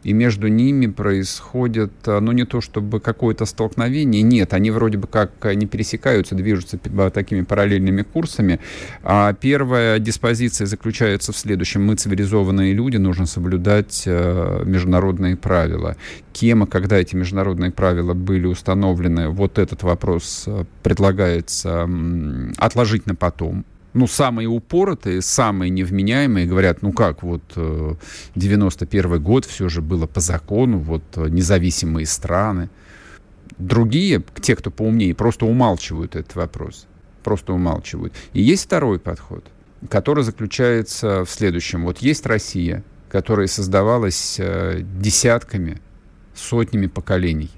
и 0.04 0.14
между 0.14 0.48
ними 0.48 0.88
происходит, 0.88 1.92
э, 2.06 2.20
ну, 2.20 2.32
не 2.32 2.46
то 2.46 2.62
чтобы 2.62 3.00
какое-то 3.00 3.46
столкновение, 3.46 4.22
нет, 4.22 4.54
они 4.54 4.72
вроде 4.72 4.98
бы 4.98 5.08
как 5.08 5.32
э, 5.46 5.54
не 5.56 5.66
пересекаются, 5.66 6.36
движутся 6.36 6.78
такими 7.12 7.42
параллельными 7.42 8.04
курсами. 8.04 8.60
А 9.04 9.34
первая 9.34 10.00
диспозиция 10.00 10.68
заключается 10.68 11.32
в 11.32 11.38
следующем. 11.38 11.86
Мы 11.86 11.96
цивилизованные 11.96 12.74
люди, 12.74 12.98
нужно 12.98 13.26
соблюдать 13.26 14.04
э, 14.06 14.64
международные 14.66 15.36
правила. 15.36 15.96
Кем 16.34 16.64
и 16.64 16.68
когда 16.68 16.98
эти 16.98 17.16
международные 17.16 17.72
правила 17.72 18.14
были 18.14 18.46
установлены, 18.46 19.30
вот 19.30 19.58
этот 19.58 19.84
вопрос 19.84 20.48
предлагается 20.84 21.90
отложить 22.58 23.06
на 23.06 23.16
потом 23.16 23.66
ну, 23.96 24.08
самые 24.08 24.50
упоротые, 24.50 25.22
самые 25.22 25.70
невменяемые 25.70 26.46
говорят, 26.46 26.82
ну 26.82 26.92
как, 26.92 27.24
вот 27.24 27.42
91 28.36 29.14
э, 29.14 29.18
год 29.20 29.46
все 29.46 29.70
же 29.70 29.82
было 29.82 30.06
по 30.06 30.20
закону, 30.20 30.80
вот 30.80 31.04
э, 31.16 31.30
независимые 31.30 32.06
страны. 32.06 32.70
Другие, 33.58 34.22
те, 34.42 34.58
кто 34.58 34.70
поумнее, 34.70 35.16
просто 35.16 35.46
умалчивают 35.46 36.18
этот 36.18 36.36
вопрос. 36.36 36.88
Просто 37.24 37.54
умалчивают. 37.54 38.14
И 38.34 38.42
есть 38.42 38.66
второй 38.66 39.00
подход, 39.00 39.46
который 39.90 40.26
заключается 40.26 41.24
в 41.24 41.30
следующем. 41.30 41.86
Вот 41.86 42.00
есть 42.00 42.26
Россия, 42.26 42.84
которая 43.10 43.48
создавалась 43.48 44.36
э, 44.40 44.82
десятками, 45.00 45.80
сотнями 46.36 46.88
поколений. 46.88 47.52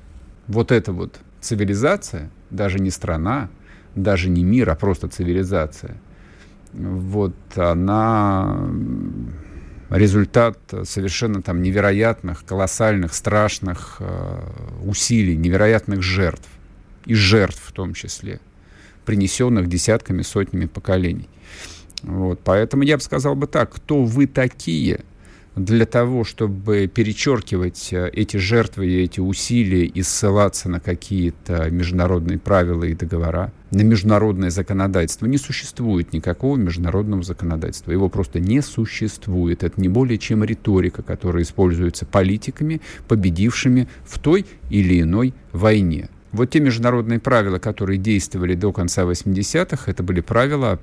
Вот 0.46 0.72
эта 0.72 0.94
вот 0.94 1.20
цивилизация, 1.42 2.30
даже 2.52 2.78
не 2.78 2.92
страна, 2.92 3.50
даже 3.96 4.30
не 4.30 4.44
мир, 4.44 4.70
а 4.70 4.76
просто 4.76 5.08
цивилизация– 5.08 5.98
вот 6.74 7.36
она 7.56 8.70
результат 9.90 10.60
совершенно 10.84 11.42
там 11.42 11.62
невероятных, 11.62 12.44
колоссальных, 12.46 13.14
страшных 13.14 13.98
э, 14.00 14.42
усилий, 14.84 15.38
невероятных 15.38 16.02
жертв, 16.02 16.48
и 17.06 17.14
жертв 17.14 17.62
в 17.66 17.72
том 17.72 17.94
числе, 17.94 18.40
принесенных 19.06 19.68
десятками, 19.68 20.22
сотнями 20.22 20.66
поколений. 20.66 21.30
Вот, 22.04 22.42
поэтому 22.44 22.84
я 22.84 22.98
бы 22.98 23.04
сказал 23.04 23.36
бы 23.36 23.48
так, 23.48 23.74
кто 23.74 24.04
вы 24.04 24.28
такие– 24.28 25.02
для 25.58 25.88
того, 25.88 26.24
чтобы 26.24 26.88
перечеркивать 26.88 27.90
э, 27.92 28.10
эти 28.14 28.38
жертвы 28.38 28.88
и 28.88 29.04
эти 29.04 29.20
усилия 29.20 29.86
и 29.86 30.04
ссылаться 30.04 30.70
на 30.70 30.80
какие-то 30.80 31.70
международные 31.72 32.38
правила 32.38 32.84
и 32.84 32.94
договора, 32.94 33.52
на 33.72 33.82
международное 33.82 34.52
законодательство. 34.52 35.26
Не 35.26 35.38
существует 35.38 36.14
никакого 36.14 36.58
международного 36.58 37.24
законодательства. 37.24 37.92
Его 37.92 38.08
просто 38.08 38.40
не 38.40 38.62
существует. 38.62 39.64
Это 39.64 39.82
не 39.82 39.90
более 39.90 40.20
чем 40.20 40.44
риторика, 40.44 41.02
которая 41.02 41.44
используется 41.44 42.06
политиками, 42.06 42.80
победившими 43.08 43.88
в 44.06 44.20
той 44.20 44.46
или 44.70 45.02
иной 45.02 45.34
войне. 45.52 46.10
Вот 46.38 46.52
те 46.52 46.60
международные 46.60 47.20
правила, 47.20 47.58
которые 47.58 47.98
действовали 47.98 48.54
до 48.54 48.72
конца 48.72 49.02
80-х, 49.06 49.90
это 49.90 50.04
были 50.04 50.22
правила, 50.22 50.80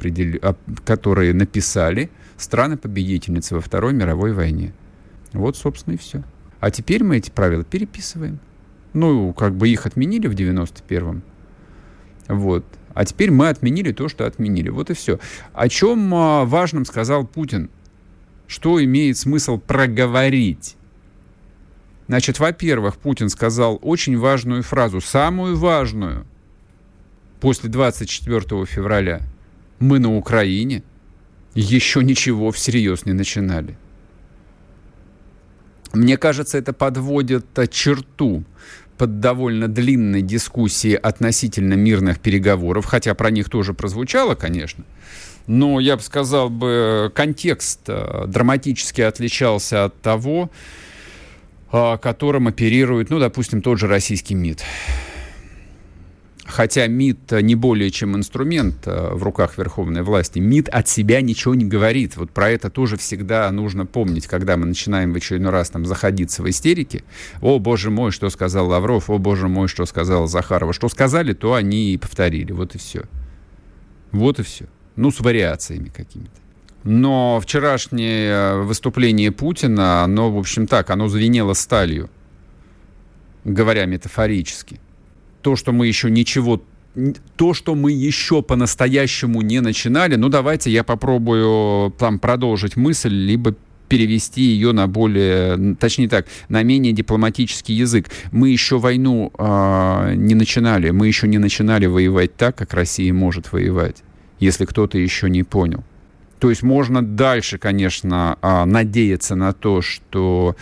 которые 0.84 1.32
написали 1.32 2.10
страны-победительницы 2.36 3.54
во 3.54 3.60
Второй 3.60 3.92
мировой 3.92 4.32
войне. 4.32 4.72
Вот, 5.32 5.56
собственно, 5.56 5.94
и 5.94 5.96
все. 5.96 6.24
А 6.58 6.72
теперь 6.72 7.04
мы 7.04 7.18
эти 7.18 7.30
правила 7.30 7.62
переписываем. 7.62 8.40
Ну, 8.94 9.32
как 9.32 9.54
бы 9.54 9.68
их 9.68 9.86
отменили 9.86 10.26
в 10.26 10.34
91-м. 10.34 11.22
Вот. 12.26 12.64
А 12.92 13.04
теперь 13.04 13.30
мы 13.30 13.48
отменили 13.48 13.92
то, 13.92 14.08
что 14.08 14.26
отменили. 14.26 14.70
Вот 14.70 14.90
и 14.90 14.94
все. 14.94 15.20
О 15.52 15.68
чем 15.68 16.12
а, 16.16 16.44
важном 16.44 16.84
сказал 16.84 17.24
Путин? 17.24 17.70
Что 18.48 18.82
имеет 18.82 19.18
смысл 19.18 19.58
проговорить? 19.58 20.74
Значит, 22.06 22.38
во-первых, 22.38 22.96
Путин 22.96 23.28
сказал 23.30 23.78
очень 23.82 24.18
важную 24.18 24.62
фразу, 24.62 25.00
самую 25.00 25.56
важную 25.56 26.26
после 27.40 27.70
24 27.70 28.66
февраля. 28.66 29.22
Мы 29.78 29.98
на 29.98 30.14
Украине 30.14 30.82
еще 31.54 32.02
ничего 32.02 32.50
всерьез 32.50 33.06
не 33.06 33.12
начинали. 33.12 33.78
Мне 35.92 36.16
кажется, 36.16 36.58
это 36.58 36.72
подводит 36.72 37.46
черту 37.70 38.44
под 38.98 39.20
довольно 39.20 39.68
длинной 39.68 40.22
дискуссией 40.22 40.94
относительно 40.94 41.74
мирных 41.74 42.20
переговоров, 42.20 42.84
хотя 42.84 43.14
про 43.14 43.30
них 43.30 43.48
тоже 43.48 43.74
прозвучало, 43.74 44.34
конечно, 44.34 44.84
но 45.46 45.80
я 45.80 45.96
бы 45.96 46.02
сказал 46.02 46.48
бы, 46.48 47.10
контекст 47.14 47.80
э, 47.88 48.24
драматически 48.26 49.00
отличался 49.00 49.84
от 49.84 50.00
того, 50.00 50.50
э, 50.50 50.93
которым 51.70 52.48
оперирует, 52.48 53.10
ну, 53.10 53.18
допустим, 53.18 53.62
тот 53.62 53.78
же 53.78 53.88
российский 53.88 54.34
МИД. 54.34 54.62
Хотя 56.46 56.86
МИД 56.86 57.42
не 57.42 57.54
более 57.54 57.90
чем 57.90 58.16
инструмент 58.16 58.86
э, 58.86 59.14
в 59.14 59.22
руках 59.22 59.56
верховной 59.56 60.02
власти, 60.02 60.40
МИД 60.40 60.68
от 60.68 60.88
себя 60.88 61.22
ничего 61.22 61.54
не 61.54 61.64
говорит. 61.64 62.16
Вот 62.16 62.30
про 62.30 62.50
это 62.50 62.68
тоже 62.68 62.98
всегда 62.98 63.50
нужно 63.50 63.86
помнить, 63.86 64.26
когда 64.26 64.56
мы 64.58 64.66
начинаем 64.66 65.12
в 65.12 65.16
очередной 65.16 65.50
раз 65.50 65.70
там 65.70 65.86
заходиться 65.86 66.42
в 66.42 66.50
истерике. 66.50 67.02
О, 67.40 67.58
боже 67.58 67.90
мой, 67.90 68.12
что 68.12 68.28
сказал 68.28 68.68
Лавров, 68.68 69.08
о, 69.08 69.18
боже 69.18 69.48
мой, 69.48 69.68
что 69.68 69.86
сказала 69.86 70.26
Захарова. 70.26 70.74
Что 70.74 70.88
сказали, 70.88 71.32
то 71.32 71.54
они 71.54 71.94
и 71.94 71.96
повторили. 71.96 72.52
Вот 72.52 72.74
и 72.74 72.78
все. 72.78 73.04
Вот 74.12 74.38
и 74.38 74.42
все. 74.42 74.66
Ну, 74.96 75.10
с 75.10 75.20
вариациями 75.20 75.88
какими-то. 75.88 76.43
Но 76.84 77.40
вчерашнее 77.42 78.62
выступление 78.62 79.32
Путина, 79.32 80.02
оно, 80.04 80.30
в 80.30 80.38
общем, 80.38 80.66
так, 80.66 80.90
оно 80.90 81.08
звенело 81.08 81.54
сталью, 81.54 82.10
говоря 83.44 83.86
метафорически 83.86 84.80
то, 85.44 85.56
что 85.56 85.72
мы 85.72 85.86
еще 85.86 86.10
ничего 86.10 86.60
то, 87.36 87.54
что 87.54 87.74
мы 87.74 87.92
еще 87.92 88.40
по-настоящему 88.40 89.42
не 89.42 89.60
начинали, 89.60 90.14
ну 90.14 90.28
давайте 90.28 90.70
я 90.70 90.84
попробую 90.84 91.90
там 91.90 92.18
продолжить 92.18 92.76
мысль, 92.76 93.12
либо 93.12 93.54
перевести 93.88 94.42
ее 94.42 94.72
на 94.72 94.86
более, 94.86 95.74
точнее 95.74 96.08
так, 96.08 96.26
на 96.48 96.62
менее 96.62 96.92
дипломатический 96.92 97.74
язык. 97.74 98.10
Мы 98.30 98.50
еще 98.50 98.78
войну 98.78 99.32
э, 99.36 100.14
не 100.14 100.34
начинали, 100.34 100.90
мы 100.90 101.08
еще 101.08 101.26
не 101.26 101.38
начинали 101.38 101.86
воевать 101.86 102.36
так, 102.36 102.56
как 102.56 102.72
Россия 102.72 103.12
может 103.12 103.52
воевать, 103.52 104.02
если 104.38 104.64
кто-то 104.64 104.96
еще 104.96 105.28
не 105.28 105.42
понял. 105.42 105.82
То 106.44 106.50
есть 106.50 106.62
можно 106.62 107.02
дальше, 107.02 107.56
конечно, 107.56 108.36
э, 108.42 108.64
надеяться 108.66 109.34
на 109.34 109.54
то, 109.54 109.80
что 109.80 110.56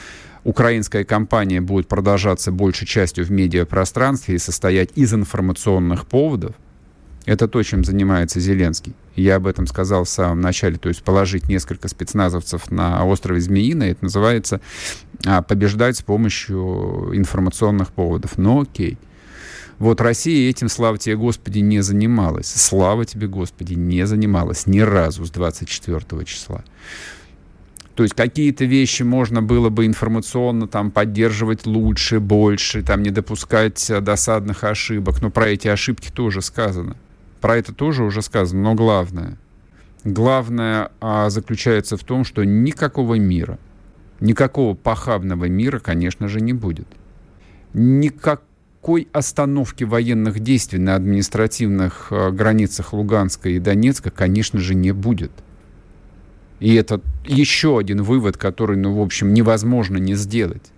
украинская 0.45 1.03
кампания 1.03 1.61
будет 1.61 1.89
продолжаться 1.89 2.53
большей 2.53 2.87
частью 2.87 3.25
в 3.25 3.33
медиапространстве 3.33 4.37
и 4.37 4.39
состоять 4.39 4.91
из 4.95 5.13
информационных 5.13 6.07
поводов, 6.07 6.55
это 7.27 7.49
то, 7.49 7.61
чем 7.65 7.83
занимается 7.83 8.39
Зеленский. 8.39 8.95
Я 9.17 9.35
об 9.35 9.49
этом 9.49 9.67
сказал 9.67 10.05
в 10.05 10.09
самом 10.09 10.41
начале. 10.41 10.77
То 10.77 10.89
есть 10.89 11.03
положить 11.03 11.49
несколько 11.49 11.89
спецназовцев 11.89 12.71
на 12.71 13.05
острове 13.05 13.41
Змеиный, 13.41 13.91
это 13.91 14.05
называется 14.05 14.61
а, 15.27 15.43
побеждать 15.43 15.97
с 15.97 16.03
помощью 16.03 17.11
информационных 17.13 17.91
поводов. 17.91 18.39
Но 18.39 18.61
окей. 18.61 18.99
Вот 19.79 20.01
Россия 20.01 20.49
этим, 20.51 20.69
слава 20.69 20.99
тебе, 20.99 21.17
Господи, 21.17 21.59
не 21.59 21.81
занималась. 21.81 22.47
Слава 22.47 23.05
тебе, 23.05 23.27
Господи, 23.27 23.75
не 23.75 24.07
занималась 24.07 24.67
ни 24.67 24.81
разу 24.81 25.25
с 25.25 25.31
24 25.31 26.25
числа. 26.25 26.65
То 27.95 28.05
есть 28.05 28.15
какие-то 28.15 28.65
вещи 28.65 29.03
можно 29.03 29.43
было 29.43 29.69
бы 29.69 29.85
информационно 29.85 30.67
там 30.67 30.91
поддерживать 30.91 31.67
лучше, 31.67 32.21
больше, 32.21 32.83
там 32.83 33.03
не 33.03 33.11
допускать 33.11 33.91
э, 33.91 34.01
досадных 34.01 34.65
ошибок. 34.65 35.21
Но 35.21 35.31
про 35.31 35.49
эти 35.49 35.69
ошибки 35.69 36.11
тоже 36.11 36.41
сказано. 36.41 36.97
Про 37.41 37.57
это 37.57 37.75
тоже 37.75 38.05
уже 38.05 38.23
сказано. 38.23 38.63
Но 38.63 38.75
главное, 38.75 39.37
главное 40.05 40.91
а, 41.01 41.29
заключается 41.29 41.97
в 41.97 42.05
том, 42.05 42.25
что 42.25 42.45
никакого 42.45 43.17
мира, 43.17 43.59
никакого 44.21 44.75
похабного 44.75 45.47
мира, 45.47 45.79
конечно 45.79 46.29
же, 46.29 46.41
не 46.41 46.55
будет. 46.55 46.89
Никакой 48.83 49.07
остановки 49.13 49.85
военных 49.85 50.41
действий 50.41 50.81
на 50.81 50.97
административных 50.97 52.09
а, 52.11 52.33
границах 52.33 52.93
Луганска 52.93 53.49
и 53.49 53.61
Донецка, 53.61 54.11
конечно 54.11 54.59
же, 54.59 54.75
не 54.75 54.91
будет. 54.91 55.31
И 56.59 56.75
это 56.75 57.01
еще 57.25 57.79
один 57.79 58.03
вывод, 58.03 58.37
который, 58.37 58.77
ну, 58.77 58.93
в 58.97 59.01
общем, 59.01 59.33
невозможно 59.35 59.99
не 59.99 60.17
сделать. 60.17 60.73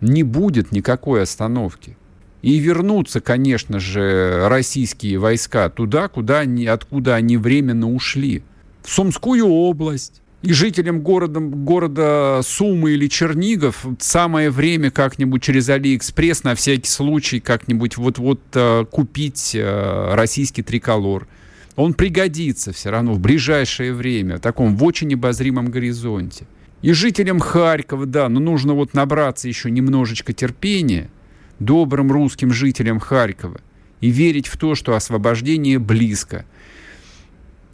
Не 0.00 0.24
будет 0.24 0.72
никакой 0.72 1.22
остановки. 1.22 1.96
И 2.42 2.58
вернутся, 2.58 3.20
конечно 3.20 3.78
же, 3.78 4.48
российские 4.48 5.18
войска 5.18 5.68
туда, 5.68 6.08
куда 6.08 6.40
они, 6.40 6.66
откуда 6.66 7.14
они 7.14 7.36
временно 7.36 7.92
ушли. 7.92 8.42
В 8.82 8.90
Сумскую 8.90 9.46
область. 9.46 10.20
И 10.44 10.52
жителям 10.52 11.00
города, 11.00 11.40
города 11.40 12.40
Сумы 12.44 12.92
или 12.92 13.08
Чернигов 13.08 13.86
самое 13.98 14.50
время 14.50 14.90
как-нибудь 14.90 15.42
через 15.42 15.68
Алиэкспресс 15.68 16.44
на 16.44 16.54
всякий 16.54 16.88
случай 16.88 17.40
как-нибудь 17.40 17.96
вот-вот 17.96 18.40
э, 18.52 18.84
купить 18.90 19.54
э, 19.54 20.14
российский 20.14 20.62
триколор– 20.62 21.26
он 21.76 21.94
пригодится 21.94 22.72
все 22.72 22.90
равно 22.90 23.14
в 23.14 23.20
ближайшее 23.20 23.92
время, 23.92 24.36
в 24.36 24.40
таком 24.40 24.76
в 24.76 24.84
очень 24.84 25.12
обозримом 25.14 25.70
горизонте. 25.70 26.46
И 26.82 26.92
жителям 26.92 27.40
Харькова, 27.40 28.06
да, 28.06 28.28
но 28.28 28.40
нужно 28.40 28.74
вот 28.74 28.94
набраться 28.94 29.48
еще 29.48 29.70
немножечко 29.70 30.32
терпения, 30.32 31.10
добрым 31.58 32.12
русским 32.12 32.52
жителям 32.52 33.00
Харькова, 33.00 33.60
и 34.00 34.10
верить 34.10 34.46
в 34.46 34.56
то, 34.56 34.74
что 34.74 34.94
освобождение 34.94 35.78
близко. 35.78 36.44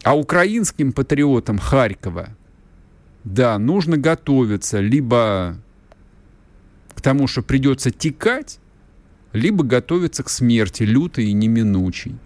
А 0.03 0.17
украинским 0.17 0.93
патриотам 0.93 1.59
Харькова, 1.59 2.31
да, 3.25 3.59
нужно 3.59 3.97
готовиться 3.97 4.81
либо 4.81 5.57
к 6.95 7.03
тому, 7.03 7.27
что 7.27 7.43
придется 7.43 7.91
текать, 7.91 8.59
либо 9.33 9.65
готовиться 9.65 10.23
к 10.23 10.29
смерти 10.29 10.83
лютой 10.83 11.27
и 11.27 11.33
неминучей. 11.33 12.17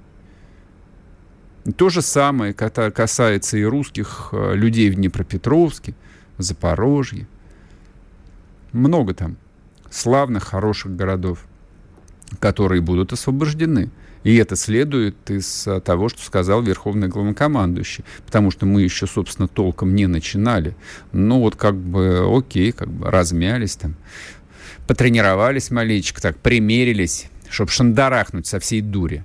То 1.76 1.88
же 1.88 2.02
самое 2.02 2.52
касается 2.52 3.56
и 3.56 3.64
русских 3.64 4.28
э, 4.32 4.54
людей 4.54 4.90
в 4.90 4.96
Днепропетровске, 4.96 5.94
Запорожье. 6.36 7.26
Много 8.72 9.14
там 9.14 9.36
славных, 9.90 10.44
хороших 10.44 10.94
городов, 10.94 11.46
которые 12.38 12.82
будут 12.82 13.12
освобождены. 13.12 13.90
И 14.24 14.36
это 14.36 14.56
следует 14.56 15.30
из 15.30 15.66
э, 15.66 15.80
того, 15.80 16.08
что 16.08 16.22
сказал 16.22 16.62
Верховный 16.62 17.08
Главнокомандующий. 17.08 18.04
Потому 18.24 18.50
что 18.50 18.66
мы 18.66 18.82
еще, 18.82 19.06
собственно, 19.06 19.48
толком 19.48 19.94
не 19.94 20.06
начинали. 20.06 20.74
Ну 21.12 21.40
вот 21.40 21.56
как 21.56 21.76
бы 21.76 22.24
окей, 22.26 22.72
как 22.72 22.88
бы 22.88 23.10
размялись 23.10 23.76
там, 23.76 23.96
потренировались 24.86 25.70
маленечко, 25.70 26.22
так, 26.22 26.38
примерились, 26.38 27.26
чтобы 27.50 27.70
шандарахнуть 27.70 28.46
со 28.46 28.58
всей 28.58 28.80
дури. 28.80 29.24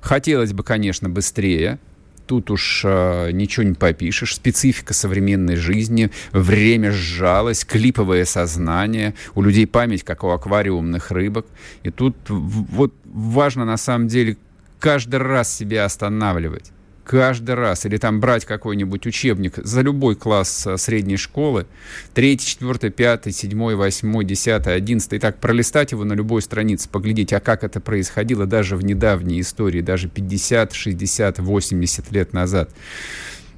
Хотелось 0.00 0.52
бы, 0.52 0.62
конечно, 0.62 1.08
быстрее. 1.08 1.78
Тут 2.26 2.50
уж 2.50 2.82
э, 2.84 3.30
ничего 3.32 3.64
не 3.64 3.74
попишешь. 3.74 4.34
Специфика 4.34 4.94
современной 4.94 5.56
жизни, 5.56 6.10
время 6.32 6.92
сжалось, 6.92 7.64
клиповое 7.64 8.24
сознание. 8.24 9.14
У 9.34 9.42
людей 9.42 9.66
память, 9.66 10.04
как 10.04 10.24
у 10.24 10.30
аквариумных 10.30 11.10
рыбок. 11.10 11.46
И 11.82 11.90
тут 11.90 12.16
вот 12.28 12.94
важно 13.04 13.64
на 13.64 13.76
самом 13.76 14.08
деле 14.08 14.36
каждый 14.78 15.20
раз 15.20 15.54
себя 15.54 15.84
останавливать 15.84 16.73
каждый 17.04 17.54
раз, 17.54 17.86
или 17.86 17.96
там 17.98 18.20
брать 18.20 18.44
какой-нибудь 18.44 19.06
учебник 19.06 19.58
за 19.58 19.82
любой 19.82 20.16
класс 20.16 20.66
э, 20.66 20.76
средней 20.78 21.16
школы, 21.16 21.66
третий, 22.14 22.46
четвертый, 22.46 22.90
пятый, 22.90 23.32
седьмой, 23.32 23.76
восьмой, 23.76 24.24
десятый, 24.24 24.74
одиннадцатый, 24.74 25.18
и 25.18 25.20
так 25.20 25.38
пролистать 25.38 25.92
его 25.92 26.04
на 26.04 26.14
любой 26.14 26.42
странице, 26.42 26.88
поглядеть, 26.88 27.32
а 27.32 27.40
как 27.40 27.62
это 27.62 27.80
происходило 27.80 28.46
даже 28.46 28.76
в 28.76 28.84
недавней 28.84 29.40
истории, 29.40 29.82
даже 29.82 30.08
50, 30.08 30.72
60, 30.72 31.38
80 31.38 32.12
лет 32.12 32.32
назад. 32.32 32.70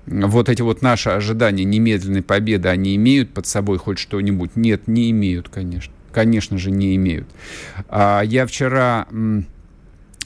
Вот 0.06 0.48
эти 0.48 0.62
вот 0.62 0.82
наши 0.82 1.10
ожидания 1.10 1.64
немедленной 1.64 2.22
победы, 2.22 2.68
они 2.68 2.94
имеют 2.96 3.30
под 3.30 3.46
собой 3.46 3.78
хоть 3.78 3.98
что-нибудь? 3.98 4.52
Нет, 4.54 4.86
не 4.86 5.10
имеют, 5.10 5.48
конечно. 5.48 5.92
Конечно 6.12 6.58
же, 6.58 6.70
не 6.70 6.96
имеют. 6.96 7.28
А 7.88 8.22
я 8.22 8.46
вчера 8.46 9.06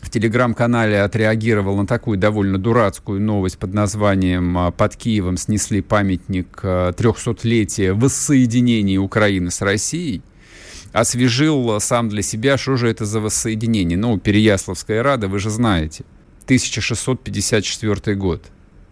в 0.00 0.10
телеграм-канале 0.10 1.02
отреагировал 1.02 1.76
на 1.76 1.86
такую 1.86 2.18
довольно 2.18 2.58
дурацкую 2.58 3.20
новость 3.20 3.58
под 3.58 3.74
названием 3.74 4.56
а, 4.56 4.70
«Под 4.70 4.96
Киевом 4.96 5.36
снесли 5.36 5.82
памятник 5.82 6.60
300-летия 6.62 7.92
воссоединения 7.92 8.98
Украины 8.98 9.50
с 9.50 9.60
Россией». 9.60 10.22
Освежил 10.92 11.78
сам 11.80 12.08
для 12.08 12.22
себя, 12.22 12.58
что 12.58 12.76
же 12.76 12.88
это 12.88 13.04
за 13.04 13.20
воссоединение. 13.20 13.96
Ну, 13.96 14.18
Переяславская 14.18 15.02
Рада, 15.02 15.28
вы 15.28 15.38
же 15.38 15.50
знаете. 15.50 16.04
1654 16.44 18.16
год. 18.16 18.46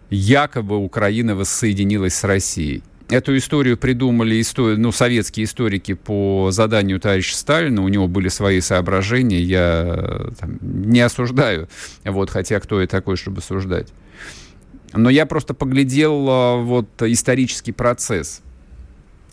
Якобы 0.09 0.77
Украина 0.77 1.35
воссоединилась 1.35 2.15
с 2.15 2.23
Россией. 2.23 2.83
Эту 3.09 3.35
историю 3.37 3.75
придумали 3.75 4.39
истори... 4.39 4.77
ну, 4.77 4.91
советские 4.91 5.45
историки 5.45 5.93
по 5.93 6.49
заданию 6.51 6.99
товарища 6.99 7.35
Сталина. 7.35 7.81
У 7.81 7.87
него 7.87 8.07
были 8.07 8.27
свои 8.29 8.61
соображения. 8.61 9.41
Я 9.41 10.31
там, 10.39 10.59
не 10.61 11.01
осуждаю. 11.01 11.67
Вот, 12.05 12.29
хотя 12.29 12.59
кто 12.59 12.79
я 12.79 12.87
такой, 12.87 13.17
чтобы 13.17 13.39
осуждать. 13.39 13.87
Но 14.93 15.09
я 15.09 15.25
просто 15.25 15.53
поглядел 15.53 16.27
а, 16.29 16.57
вот 16.57 16.87
исторический 17.01 17.71
процесс 17.71 18.41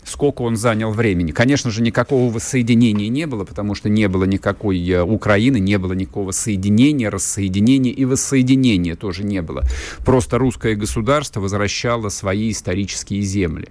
сколько 0.07 0.41
он 0.41 0.55
занял 0.55 0.91
времени. 0.91 1.31
Конечно 1.31 1.69
же, 1.69 1.81
никакого 1.81 2.31
воссоединения 2.31 3.09
не 3.09 3.27
было, 3.27 3.43
потому 3.43 3.75
что 3.75 3.89
не 3.89 4.07
было 4.07 4.23
никакой 4.23 4.79
э, 4.89 5.03
Украины, 5.03 5.59
не 5.59 5.77
было 5.77 5.93
никакого 5.93 6.31
соединения, 6.31 7.09
рассоединения 7.09 7.91
и 7.91 8.05
воссоединения 8.05 8.95
тоже 8.95 9.23
не 9.23 9.41
было. 9.41 9.63
Просто 10.05 10.37
русское 10.37 10.75
государство 10.75 11.41
возвращало 11.41 12.09
свои 12.09 12.51
исторические 12.51 13.21
земли. 13.21 13.69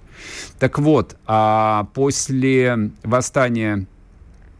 Так 0.59 0.79
вот, 0.79 1.15
а 1.25 1.87
после 1.93 2.91
восстания 3.03 3.87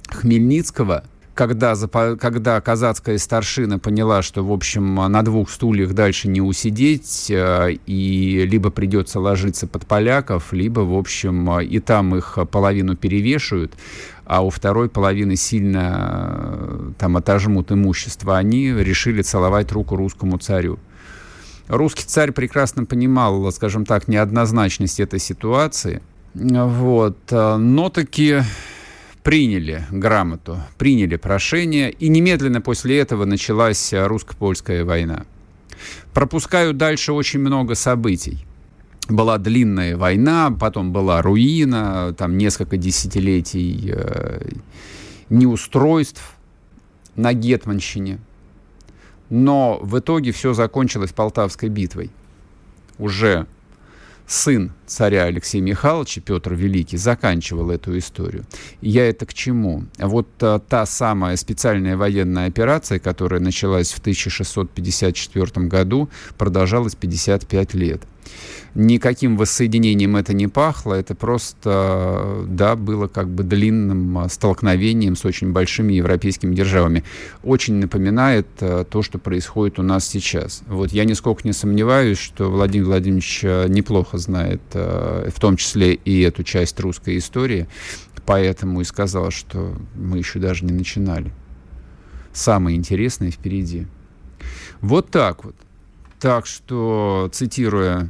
Хмельницкого 0.09 1.03
когда, 1.37 1.75
когда 2.17 2.59
казацкая 2.59 3.17
старшина 3.17 3.77
поняла, 3.77 4.21
что, 4.21 4.43
в 4.43 4.51
общем, 4.51 4.95
на 4.95 5.21
двух 5.21 5.49
стульях 5.49 5.93
дальше 5.93 6.27
не 6.27 6.41
усидеть, 6.41 7.27
э, 7.29 7.77
и 7.85 8.45
либо 8.49 8.71
придется 8.71 9.19
ложиться 9.19 9.67
под 9.67 9.85
поляков, 9.85 10.51
либо, 10.51 10.81
в 10.81 10.97
общем, 10.97 11.59
и 11.61 11.79
там 11.79 12.15
их 12.15 12.37
половину 12.51 12.95
перевешивают, 12.95 13.73
а 14.25 14.43
у 14.43 14.49
второй 14.49 14.89
половины 14.89 15.35
сильно 15.35 16.35
э, 16.59 16.91
там 16.97 17.15
отожмут 17.15 17.71
имущество, 17.71 18.37
они 18.37 18.73
решили 18.73 19.21
целовать 19.21 19.71
руку 19.71 19.95
русскому 19.95 20.39
царю. 20.39 20.79
Русский 21.67 22.05
царь 22.05 22.31
прекрасно 22.31 22.85
понимал, 22.85 23.51
скажем 23.51 23.85
так, 23.85 24.07
неоднозначность 24.07 24.99
этой 24.99 25.19
ситуации, 25.19 26.01
вот, 26.33 27.17
э, 27.29 27.57
но 27.57 27.89
таки 27.89 28.41
приняли 29.27 29.83
грамоту, 29.91 30.57
приняли 30.77 31.17
прошение, 31.17 31.91
и 31.91 32.07
немедленно 32.07 32.61
после 32.61 32.97
этого 32.97 33.25
началась 33.25 33.91
русско-польская 33.91 34.85
война. 34.85 35.25
Пропускаю 36.13 36.73
дальше 36.73 37.11
очень 37.11 37.41
много 37.41 37.75
событий. 37.75 38.45
Была 39.09 39.37
длинная 39.37 39.97
война, 39.97 40.55
потом 40.57 40.93
была 40.93 41.21
руина, 41.21 42.15
там 42.17 42.37
несколько 42.37 42.77
десятилетий 42.77 43.91
э, 43.93 44.49
неустройств 45.29 46.23
на 47.17 47.33
Гетманщине. 47.33 48.19
Но 49.29 49.77
в 49.81 49.99
итоге 49.99 50.31
все 50.31 50.53
закончилось 50.53 51.11
Полтавской 51.11 51.67
битвой. 51.67 52.11
Уже 52.97 53.45
сын 54.27 54.71
царя 54.85 55.23
Алексея 55.23 55.61
Михайловича, 55.61 56.21
Петр 56.21 56.53
Великий, 56.53 56.97
заканчивал 56.97 57.71
эту 57.71 57.97
историю. 57.97 58.45
Я 58.81 59.09
это 59.09 59.25
к 59.25 59.33
чему? 59.33 59.85
Вот 59.97 60.27
а, 60.41 60.59
та 60.59 60.85
самая 60.85 61.35
специальная 61.37 61.97
военная 61.97 62.47
операция, 62.47 62.99
которая 62.99 63.39
началась 63.39 63.91
в 63.93 63.99
1654 63.99 65.67
году, 65.67 66.09
продолжалась 66.37 66.95
55 66.95 67.73
лет 67.73 68.01
никаким 68.77 69.37
воссоединением 69.37 70.15
это 70.15 70.33
не 70.33 70.47
пахло, 70.47 70.93
это 70.93 71.15
просто, 71.15 72.45
да, 72.47 72.75
было 72.75 73.07
как 73.07 73.27
бы 73.29 73.43
длинным 73.43 74.17
а, 74.19 74.29
столкновением 74.29 75.15
с 75.15 75.25
очень 75.25 75.51
большими 75.51 75.93
европейскими 75.93 76.53
державами. 76.53 77.03
Очень 77.43 77.75
напоминает 77.75 78.47
а, 78.61 78.83
то, 78.83 79.01
что 79.01 79.17
происходит 79.17 79.79
у 79.79 79.83
нас 79.83 80.07
сейчас. 80.07 80.61
Вот 80.67 80.91
я 80.91 81.05
нисколько 81.05 81.41
не 81.43 81.53
сомневаюсь, 81.53 82.19
что 82.19 82.51
Владимир 82.51 82.85
Владимирович 82.85 83.41
а, 83.43 83.67
неплохо 83.67 84.17
знает, 84.17 84.61
в 84.73 85.39
том 85.39 85.57
числе 85.57 85.93
и 85.93 86.21
эту 86.21 86.43
часть 86.43 86.79
русской 86.79 87.17
истории, 87.17 87.67
поэтому 88.25 88.81
и 88.81 88.83
сказал, 88.83 89.31
что 89.31 89.75
мы 89.95 90.19
еще 90.19 90.39
даже 90.39 90.65
не 90.65 90.73
начинали. 90.73 91.31
Самое 92.31 92.77
интересное 92.77 93.31
впереди. 93.31 93.87
Вот 94.81 95.09
так 95.09 95.43
вот. 95.43 95.55
Так 96.19 96.45
что, 96.47 97.29
цитируя 97.31 98.09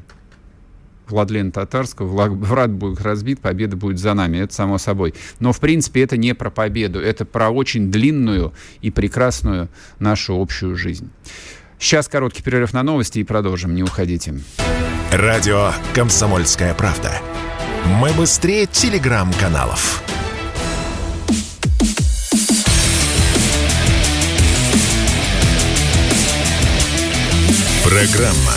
Владлена 1.07 1.51
Татарского, 1.51 2.07
враг 2.07 2.73
будет 2.73 3.01
разбит, 3.01 3.39
победа 3.39 3.75
будет 3.75 3.99
за 3.99 4.13
нами. 4.13 4.37
Это 4.37 4.53
само 4.53 4.77
собой. 4.77 5.13
Но, 5.39 5.53
в 5.53 5.59
принципе, 5.59 6.03
это 6.03 6.17
не 6.17 6.33
про 6.33 6.49
победу. 6.49 6.99
Это 6.99 7.25
про 7.25 7.49
очень 7.49 7.91
длинную 7.91 8.53
и 8.81 8.91
прекрасную 8.91 9.69
нашу 9.99 10.39
общую 10.39 10.75
жизнь. 10.75 11.09
Сейчас 11.79 12.07
короткий 12.07 12.43
перерыв 12.43 12.73
на 12.73 12.83
новости 12.83 13.19
и 13.19 13.23
продолжим. 13.23 13.75
Не 13.75 13.83
уходите. 13.83 14.39
Радио 15.11 15.71
«Комсомольская 15.93 16.73
правда». 16.73 17.11
Мы 18.01 18.11
быстрее 18.13 18.65
телеграм-каналов. 18.65 20.03
Программа 27.97 28.53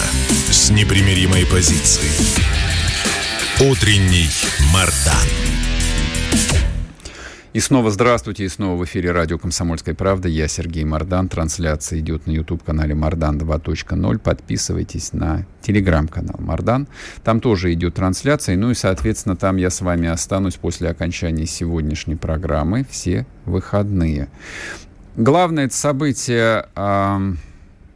с 0.51 0.71
непримиримой 0.71 1.47
позицией. 1.47 2.13
Утренний 3.71 4.29
Мардан. 4.71 5.27
И 7.55 7.61
снова 7.61 7.91
здравствуйте, 7.91 8.45
и 8.45 8.49
снова 8.49 8.77
в 8.77 8.85
эфире 8.85 9.13
радио 9.13 9.39
«Комсомольская 9.39 9.95
правда». 9.95 10.29
Я 10.29 10.47
Сергей 10.47 10.85
Мардан. 10.85 11.31
Трансляция 11.31 12.01
идет 12.01 12.27
на 12.27 12.33
YouTube-канале 12.33 12.95
«Мардан 12.95 13.39
2.0». 13.39 14.19
Подписывайтесь 14.19 15.15
на 15.15 15.47
телеграм-канал 15.63 16.37
«Мардан». 16.39 16.87
Там 17.25 17.41
тоже 17.41 17.73
идет 17.73 17.95
трансляция. 17.95 18.59
Ну 18.59 18.73
и, 18.73 18.75
соответственно, 18.75 19.37
там 19.37 19.57
я 19.57 19.71
с 19.71 19.81
вами 19.81 20.11
останусь 20.11 20.57
после 20.57 20.91
окончания 20.91 21.47
сегодняшней 21.47 22.17
программы 22.17 22.85
все 22.91 23.25
выходные. 23.47 24.29
Главное 25.17 25.65
это 25.65 25.75
событие 25.75 26.67
э, 26.77 27.33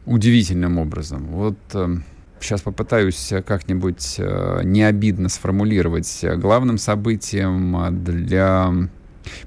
удивительным 0.05 0.77
образом. 0.77 1.27
Вот... 1.27 1.57
Э, 1.73 1.97
сейчас 2.41 2.61
попытаюсь 2.61 3.33
как-нибудь 3.45 4.15
э, 4.19 4.61
не 4.63 4.83
обидно 4.83 5.29
сформулировать. 5.29 6.23
Главным 6.37 6.77
событием 6.77 8.03
для 8.03 8.71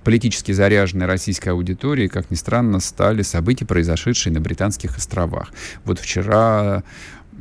политически 0.04 0.52
заряженной 0.52 1.06
российской 1.06 1.50
аудитории, 1.50 2.08
как 2.08 2.30
ни 2.30 2.34
странно, 2.34 2.80
стали 2.80 3.22
события, 3.22 3.64
произошедшие 3.66 4.32
на 4.32 4.40
Британских 4.40 4.96
островах. 4.96 5.52
Вот 5.84 5.98
вчера 5.98 6.82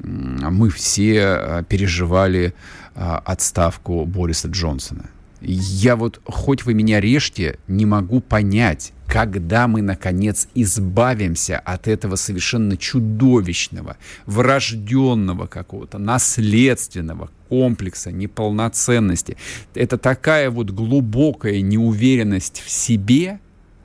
мы 0.03 0.69
все 0.69 1.15
э, 1.15 1.63
переживали 1.67 2.53
э, 2.95 3.17
отставку 3.25 4.05
Бориса 4.05 4.47
Джонсона. 4.47 5.09
Я 5.41 5.95
вот, 5.95 6.21
хоть 6.25 6.65
вы 6.65 6.73
меня 6.73 6.99
режьте, 6.99 7.57
не 7.67 7.85
могу 7.85 8.21
понять, 8.21 8.93
когда 9.07 9.67
мы, 9.67 9.81
наконец, 9.81 10.47
избавимся 10.53 11.59
от 11.59 11.87
этого 11.87 12.15
совершенно 12.15 12.77
чудовищного, 12.77 13.97
врожденного 14.25 15.47
какого-то, 15.47 15.97
наследственного 15.97 17.29
комплекса 17.49 18.11
неполноценности. 18.11 19.37
Это 19.73 19.97
такая 19.97 20.51
вот 20.51 20.71
глубокая 20.71 21.61
неуверенность 21.61 22.61
в 22.63 22.69
себе, 22.69 23.39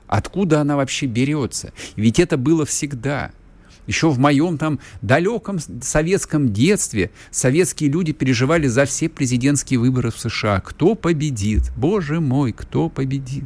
откуда 0.07 0.61
она 0.61 0.75
вообще 0.75 1.05
берется. 1.05 1.71
Ведь 1.95 2.19
это 2.19 2.37
было 2.37 2.65
всегда– 2.65 3.31
еще 3.85 4.09
в 4.09 4.17
моем 4.17 4.57
там 4.57 4.79
далеком 5.01 5.59
советском 5.81 6.53
детстве 6.53 7.11
советские 7.31 7.89
люди 7.89 8.13
переживали 8.13 8.67
за 8.67 8.85
все 8.85 9.09
президентские 9.09 9.79
выборы 9.79 10.09
в 10.09 10.17
США. 10.17 10.61
Кто 10.61 10.95
победит? 10.95 11.71
Боже 11.75 12.21
мой, 12.21 12.53
кто 12.53 12.87
победит? 12.87 13.45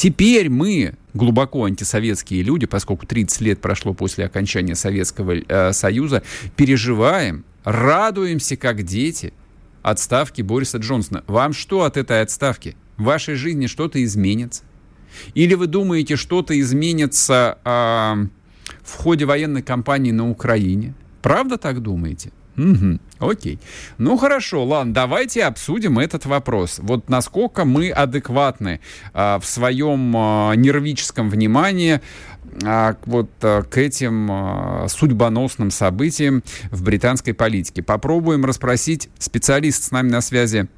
Теперь 0.00 0.48
мы, 0.48 0.94
глубоко 1.12 1.66
антисоветские 1.66 2.42
люди, 2.42 2.64
поскольку 2.64 3.04
30 3.04 3.42
лет 3.42 3.60
прошло 3.60 3.92
после 3.92 4.24
окончания 4.24 4.74
Советского 4.74 5.34
э, 5.46 5.74
Союза, 5.74 6.22
переживаем, 6.56 7.44
радуемся 7.64 8.56
как 8.56 8.82
дети 8.82 9.34
отставки 9.82 10.40
Бориса 10.40 10.78
Джонсона. 10.78 11.22
Вам 11.26 11.52
что 11.52 11.82
от 11.82 11.98
этой 11.98 12.22
отставки? 12.22 12.76
В 12.96 13.02
вашей 13.02 13.34
жизни 13.34 13.66
что-то 13.66 14.02
изменится? 14.02 14.62
Или 15.34 15.52
вы 15.52 15.66
думаете, 15.66 16.16
что-то 16.16 16.58
изменится... 16.58 17.58
Э, 17.66 18.26
в 18.82 18.94
ходе 18.94 19.26
военной 19.26 19.60
кампании 19.60 20.12
на 20.12 20.30
Украине. 20.30 20.94
Правда 21.20 21.58
так 21.58 21.82
думаете? 21.82 22.32
Угу. 22.56 22.98
Окей. 23.20 23.58
Ну 23.98 24.16
хорошо, 24.16 24.64
ладно, 24.64 24.92
давайте 24.92 25.44
обсудим 25.44 25.98
этот 25.98 26.26
вопрос. 26.26 26.78
Вот 26.80 27.08
насколько 27.08 27.64
мы 27.64 27.90
адекватны 27.90 28.80
а, 29.12 29.38
в 29.38 29.46
своем 29.46 30.14
а, 30.16 30.54
нервическом 30.54 31.30
внимании 31.30 32.00
а, 32.64 32.96
вот 33.06 33.30
а, 33.42 33.62
к 33.62 33.78
этим 33.78 34.28
а, 34.30 34.86
судьбоносным 34.88 35.70
событиям 35.70 36.42
в 36.70 36.82
британской 36.82 37.34
политике. 37.34 37.82
Попробуем 37.82 38.44
расспросить 38.44 39.08
специалист 39.18 39.82
с 39.84 39.90
нами 39.90 40.10
на 40.10 40.20
связи 40.20 40.68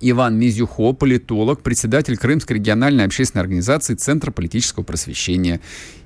Иван 0.00 0.38
Мизюхо, 0.38 0.92
политолог, 0.92 1.62
председатель 1.62 2.16
Крымской 2.16 2.56
региональной 2.56 3.04
общественной 3.04 3.42
организации 3.42 3.94
Центра 3.94 4.30
политического 4.30 4.82
просвещения. 4.82 5.60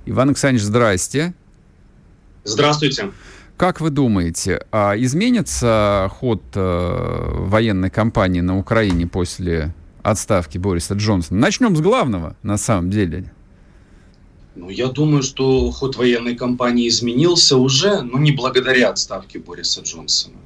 Иван 0.06 0.28
Александрович, 0.28 0.64
здрасте. 0.64 1.34
Здравствуйте. 2.44 3.10
Как 3.58 3.80
вы 3.80 3.90
думаете, 3.90 4.64
а 4.70 4.94
изменится 4.96 6.08
ход 6.20 6.40
э, 6.54 7.30
военной 7.40 7.90
кампании 7.90 8.40
на 8.40 8.56
Украине 8.56 9.08
после 9.08 9.74
отставки 10.04 10.58
Бориса 10.58 10.94
Джонсона? 10.94 11.40
Начнем 11.40 11.74
с 11.74 11.80
главного, 11.80 12.36
на 12.44 12.56
самом 12.56 12.88
деле. 12.88 13.32
Ну, 14.54 14.68
я 14.68 14.86
думаю, 14.86 15.24
что 15.24 15.72
ход 15.72 15.96
военной 15.96 16.36
кампании 16.36 16.86
изменился 16.86 17.56
уже, 17.56 18.02
но 18.02 18.18
не 18.18 18.30
благодаря 18.30 18.90
отставке 18.90 19.40
Бориса 19.40 19.80
Джонсона. 19.82 20.36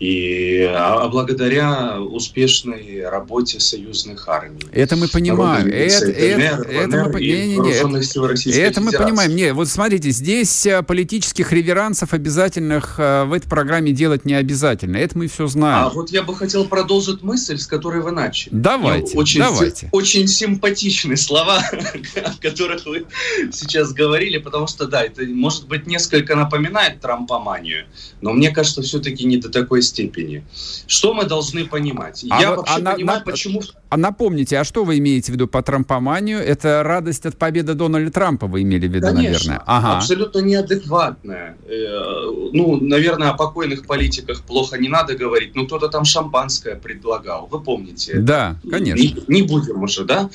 И 0.00 0.62
а, 0.62 1.04
а 1.04 1.08
благодаря 1.08 2.00
успешной 2.00 3.04
работе 3.06 3.60
союзных 3.60 4.26
армий. 4.30 4.62
Это 4.72 4.96
мы 4.96 5.08
понимаем. 5.08 5.66
Это, 5.66 6.06
это, 6.06 6.70
это, 6.70 7.10
мы, 7.12 7.20
не, 7.20 7.48
не, 7.48 7.58
не, 7.58 7.70
это, 7.70 8.58
это 8.58 8.80
мы 8.80 8.92
понимаем. 8.92 9.36
Не, 9.36 9.52
вот 9.52 9.68
смотрите, 9.68 10.10
здесь 10.10 10.64
э, 10.64 10.82
политических 10.82 11.52
реверансов 11.52 12.14
обязательных 12.14 12.94
э, 12.96 13.24
в 13.24 13.34
этой 13.34 13.46
программе 13.46 13.92
делать 13.92 14.24
не 14.24 14.32
обязательно. 14.32 14.96
Это 14.96 15.18
мы 15.18 15.28
все 15.28 15.46
знаем. 15.48 15.88
А 15.88 15.90
вот 15.90 16.10
я 16.10 16.22
бы 16.22 16.34
хотел 16.34 16.64
продолжить 16.64 17.22
мысль, 17.22 17.58
с 17.58 17.66
которой 17.66 18.00
вы 18.00 18.12
начали. 18.12 18.54
Давайте, 18.54 19.12
ну, 19.12 19.20
очень, 19.20 19.40
давайте. 19.40 19.90
Очень 19.92 20.28
симпатичные 20.28 21.18
слова, 21.18 21.62
о 22.24 22.40
которых 22.40 22.86
вы 22.86 23.04
сейчас 23.52 23.92
говорили, 23.92 24.38
потому 24.38 24.66
что, 24.66 24.86
да, 24.86 25.02
это, 25.02 25.24
может 25.26 25.68
быть, 25.68 25.86
несколько 25.86 26.36
напоминает 26.36 27.00
трампоманию, 27.00 27.84
но 28.22 28.32
мне 28.32 28.50
кажется, 28.50 28.80
все-таки 28.80 29.26
не 29.26 29.36
до 29.36 29.50
такой 29.50 29.82
степени. 29.90 30.44
Что 30.86 31.12
мы 31.14 31.24
должны 31.24 31.66
понимать? 31.66 32.24
А 32.30 32.40
Я 32.40 32.50
вот, 32.50 32.58
вообще 32.58 32.82
а 32.82 32.94
понимаю, 32.94 33.18
на, 33.18 33.24
почему... 33.24 33.62
А 33.90 33.96
напомните, 33.96 34.58
а 34.58 34.64
что 34.64 34.84
вы 34.84 34.98
имеете 34.98 35.32
в 35.32 35.34
виду 35.34 35.48
по 35.48 35.62
трампоманию? 35.62 36.38
Это 36.38 36.82
радость 36.82 37.26
от 37.26 37.36
победы 37.36 37.74
Дональда 37.74 38.10
Трампа 38.10 38.46
вы 38.46 38.62
имели 38.62 38.86
в 38.86 38.92
виду, 38.92 39.08
Конечно, 39.08 39.30
наверное? 39.30 39.62
Ага. 39.66 39.96
абсолютно 39.98 40.38
неадекватная. 40.38 41.56
Э, 41.66 42.50
ну, 42.52 42.78
наверное, 42.80 43.30
о 43.30 43.34
покойных 43.34 43.86
политиках 43.86 44.42
плохо 44.42 44.78
не 44.78 44.88
надо 44.88 45.16
говорить, 45.16 45.54
но 45.54 45.66
кто-то 45.66 45.88
там 45.88 46.04
шампанское 46.04 46.76
предлагал, 46.76 47.48
вы 47.50 47.60
помните? 47.60 48.18
Да, 48.18 48.56
конечно. 48.70 49.02
Не, 49.02 49.40
не 49.40 49.42
будем 49.42 49.82
уже, 49.82 50.04
да? 50.04 50.30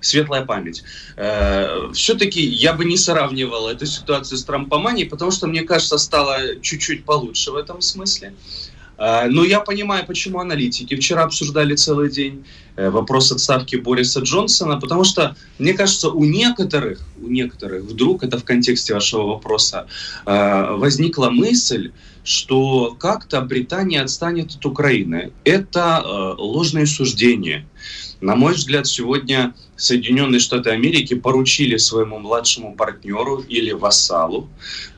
Светлая 0.00 0.44
память. 0.44 0.84
Э, 1.16 1.90
все-таки 1.92 2.40
я 2.40 2.72
бы 2.72 2.84
не 2.84 2.96
сравнивал 2.96 3.68
эту 3.68 3.86
ситуацию 3.86 4.38
с 4.38 4.44
трампоманией, 4.44 5.08
потому 5.08 5.30
что, 5.32 5.46
мне 5.46 5.62
кажется, 5.62 5.98
стало 5.98 6.60
чуть-чуть 6.62 7.04
получше 7.04 7.50
в 7.50 7.56
этом 7.56 7.80
смысле. 7.80 8.34
А, 9.02 9.28
но 9.28 9.44
я 9.44 9.60
понимаю, 9.60 10.04
почему 10.06 10.40
аналитики 10.40 10.94
вчера 10.94 11.24
обсуждали 11.24 11.74
целый 11.74 12.10
день 12.10 12.44
э, 12.76 12.90
вопрос 12.90 13.32
отставки 13.32 13.76
Бориса 13.76 14.20
Джонсона, 14.20 14.78
потому 14.78 15.04
что, 15.04 15.34
мне 15.58 15.72
кажется, 15.72 16.10
у 16.10 16.22
некоторых, 16.26 17.00
у 17.18 17.28
некоторых 17.28 17.84
вдруг, 17.84 18.22
это 18.22 18.38
в 18.38 18.44
контексте 18.44 18.92
вашего 18.92 19.22
вопроса, 19.22 19.86
э, 20.26 20.74
возникла 20.76 21.30
мысль, 21.30 21.92
что 22.24 22.94
как-то 23.00 23.40
Британия 23.40 24.02
отстанет 24.02 24.54
от 24.54 24.66
Украины. 24.66 25.32
Это 25.44 26.02
э, 26.04 26.34
ложное 26.36 26.84
суждение. 26.84 27.66
На 28.20 28.36
мой 28.36 28.52
взгляд, 28.52 28.86
сегодня 28.86 29.54
Соединенные 29.80 30.40
Штаты 30.40 30.70
Америки 30.70 31.14
поручили 31.14 31.78
своему 31.78 32.18
младшему 32.18 32.74
партнеру 32.74 33.38
или 33.48 33.72
вассалу 33.72 34.48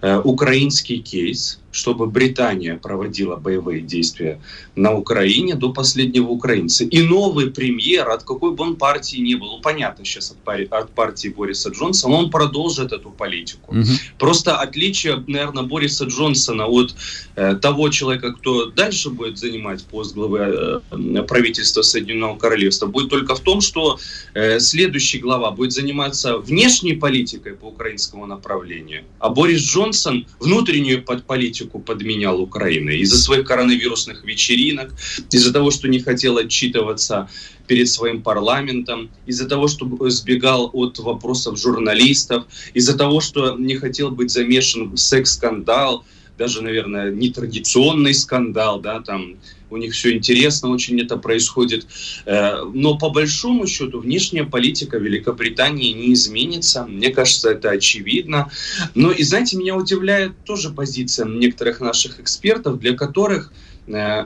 э, 0.00 0.20
украинский 0.24 0.98
кейс, 0.98 1.60
чтобы 1.72 2.06
Британия 2.06 2.76
проводила 2.76 3.36
боевые 3.36 3.80
действия 3.80 4.40
на 4.76 4.92
Украине 4.92 5.54
до 5.54 5.72
последнего 5.72 6.28
украинца. 6.28 6.84
И 6.84 7.02
новый 7.02 7.50
премьер, 7.50 8.10
от 8.10 8.24
какой 8.24 8.52
бы 8.52 8.64
он 8.64 8.76
партии 8.76 9.16
ни 9.18 9.34
был, 9.34 9.56
ну, 9.56 9.60
понятно 9.60 10.04
сейчас 10.04 10.32
от, 10.32 10.38
пари, 10.38 10.66
от 10.70 10.90
партии 10.90 11.28
Бориса 11.28 11.70
Джонсона, 11.70 12.14
он 12.14 12.30
продолжит 12.30 12.92
эту 12.92 13.10
политику. 13.10 13.74
Угу. 13.74 13.86
Просто 14.18 14.56
отличие, 14.56 15.24
наверное, 15.26 15.62
Бориса 15.62 16.04
Джонсона 16.04 16.66
от 16.66 16.94
э, 17.36 17.54
того 17.54 17.88
человека, 17.88 18.32
кто 18.32 18.66
дальше 18.66 19.10
будет 19.10 19.38
занимать 19.38 19.84
пост 19.84 20.14
главы 20.14 20.82
э, 20.90 21.22
правительства 21.22 21.82
Соединенного 21.82 22.36
Королевства, 22.36 22.86
будет 22.86 23.10
только 23.10 23.34
в 23.34 23.40
том, 23.40 23.60
что 23.60 23.98
э, 24.34 24.60
следующий 24.72 25.18
глава 25.18 25.50
будет 25.50 25.72
заниматься 25.72 26.38
внешней 26.38 26.94
политикой 26.94 27.52
по 27.52 27.66
украинскому 27.66 28.24
направлению, 28.24 29.04
а 29.18 29.28
Борис 29.28 29.60
Джонсон 29.60 30.26
внутреннюю 30.40 31.04
политику 31.04 31.78
подменял 31.78 32.40
Украины 32.40 32.92
из-за 33.02 33.18
своих 33.18 33.46
коронавирусных 33.46 34.24
вечеринок, 34.24 34.94
из-за 35.30 35.52
того, 35.52 35.70
что 35.70 35.88
не 35.88 36.00
хотел 36.00 36.38
отчитываться 36.38 37.28
перед 37.66 37.88
своим 37.88 38.22
парламентом, 38.22 39.10
из-за 39.26 39.46
того, 39.46 39.68
что 39.68 39.84
сбегал 40.08 40.70
от 40.72 40.98
вопросов 40.98 41.58
журналистов, 41.58 42.44
из-за 42.72 42.96
того, 42.96 43.20
что 43.20 43.56
не 43.58 43.76
хотел 43.76 44.10
быть 44.10 44.30
замешан 44.30 44.94
в 44.94 44.96
секс-скандал, 44.96 46.04
даже, 46.38 46.62
наверное, 46.62 47.10
нетрадиционный 47.10 48.14
скандал, 48.14 48.80
да, 48.80 49.00
там 49.00 49.36
у 49.72 49.76
них 49.76 49.94
все 49.94 50.12
интересно, 50.12 50.70
очень 50.70 51.00
это 51.00 51.16
происходит. 51.16 51.86
Э, 52.26 52.62
но 52.72 52.98
по 52.98 53.10
большому 53.10 53.66
счету 53.66 54.00
внешняя 54.00 54.44
политика 54.44 54.98
Великобритании 54.98 55.92
не 55.92 56.12
изменится. 56.12 56.84
Мне 56.84 57.10
кажется, 57.10 57.50
это 57.50 57.70
очевидно. 57.70 58.50
Но 58.94 59.10
и 59.10 59.22
знаете, 59.22 59.56
меня 59.56 59.74
удивляет 59.74 60.32
тоже 60.44 60.70
позиция 60.70 61.26
некоторых 61.26 61.80
наших 61.80 62.20
экспертов, 62.20 62.78
для 62.78 62.94
которых 62.94 63.52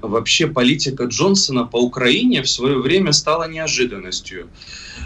вообще 0.03 0.47
политика 0.47 1.05
Джонсона 1.05 1.65
по 1.65 1.77
Украине 1.77 2.43
в 2.43 2.49
свое 2.49 2.79
время 2.79 3.13
стала 3.13 3.49
неожиданностью. 3.49 4.49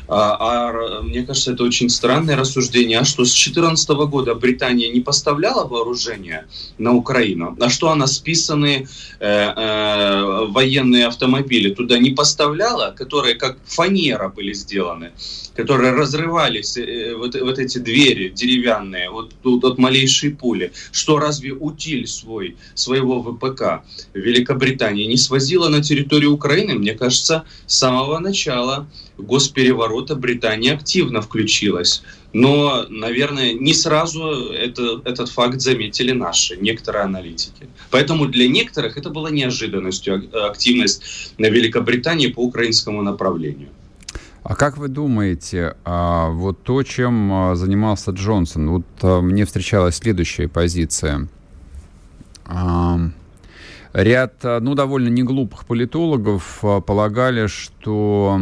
А, 0.08 0.36
а 0.40 1.02
мне 1.02 1.22
кажется, 1.22 1.52
это 1.52 1.62
очень 1.62 1.88
странное 1.88 2.36
рассуждение. 2.36 2.98
А 2.98 3.04
что, 3.04 3.24
с 3.24 3.32
2014 3.32 3.90
года 3.90 4.34
Британия 4.34 4.90
не 4.90 5.00
поставляла 5.00 5.66
вооружение 5.66 6.46
на 6.78 6.94
Украину? 6.94 7.56
А 7.60 7.70
что 7.70 7.90
она 7.90 8.08
списанные 8.08 8.88
э, 9.20 9.26
э, 9.26 10.46
военные 10.48 11.06
автомобили 11.06 11.72
туда 11.72 11.98
не 11.98 12.10
поставляла, 12.10 12.90
которые 12.90 13.36
как 13.36 13.58
фанера 13.64 14.28
были 14.28 14.52
сделаны, 14.52 15.12
которые 15.54 15.92
разрывались, 15.92 16.76
э, 16.76 17.14
вот, 17.16 17.40
вот 17.40 17.58
эти 17.60 17.78
двери 17.78 18.30
деревянные, 18.30 19.10
вот 19.10 19.32
тут 19.42 19.64
от 19.64 19.78
малейшей 19.78 20.32
пули? 20.32 20.72
Что 20.90 21.18
разве 21.18 21.52
утиль 21.52 22.08
свой, 22.08 22.56
своего 22.74 23.22
ВПК 23.22 23.84
Великобритания 24.50 25.06
не 25.06 25.16
свозила 25.16 25.68
на 25.68 25.80
территорию 25.82 26.32
Украины? 26.32 26.74
Мне 26.74 26.94
кажется, 26.94 27.44
с 27.66 27.78
самого 27.78 28.18
начала 28.18 28.86
госпереворота 29.16 30.16
Британия 30.16 30.74
активно 30.74 31.20
включилась. 31.20 32.02
Но, 32.32 32.84
наверное, 32.88 33.52
не 33.52 33.74
сразу 33.74 34.20
это, 34.52 35.02
этот 35.04 35.28
факт 35.28 35.60
заметили 35.60 36.12
наши, 36.12 36.56
некоторые 36.56 37.04
аналитики. 37.04 37.68
Поэтому 37.90 38.26
для 38.26 38.48
некоторых 38.48 38.96
это 38.96 39.10
была 39.10 39.30
неожиданностью 39.30 40.28
активность 40.46 41.02
на 41.38 41.46
Великобритании 41.46 42.28
по 42.28 42.40
украинскому 42.40 43.02
направлению. 43.02 43.68
А 44.42 44.54
как 44.56 44.78
вы 44.78 44.88
думаете, 44.88 45.76
а, 45.84 46.30
вот 46.30 46.62
то, 46.62 46.82
чем 46.82 47.32
а, 47.32 47.54
занимался 47.54 48.10
Джонсон, 48.10 48.70
вот 48.70 48.86
а, 49.02 49.20
мне 49.20 49.44
встречалась 49.44 49.96
следующая 49.96 50.48
позиция. 50.48 51.28
Ряд, 53.92 54.34
ну, 54.42 54.74
довольно 54.74 55.08
неглупых 55.08 55.66
политологов 55.66 56.62
полагали, 56.86 57.46
что 57.48 58.40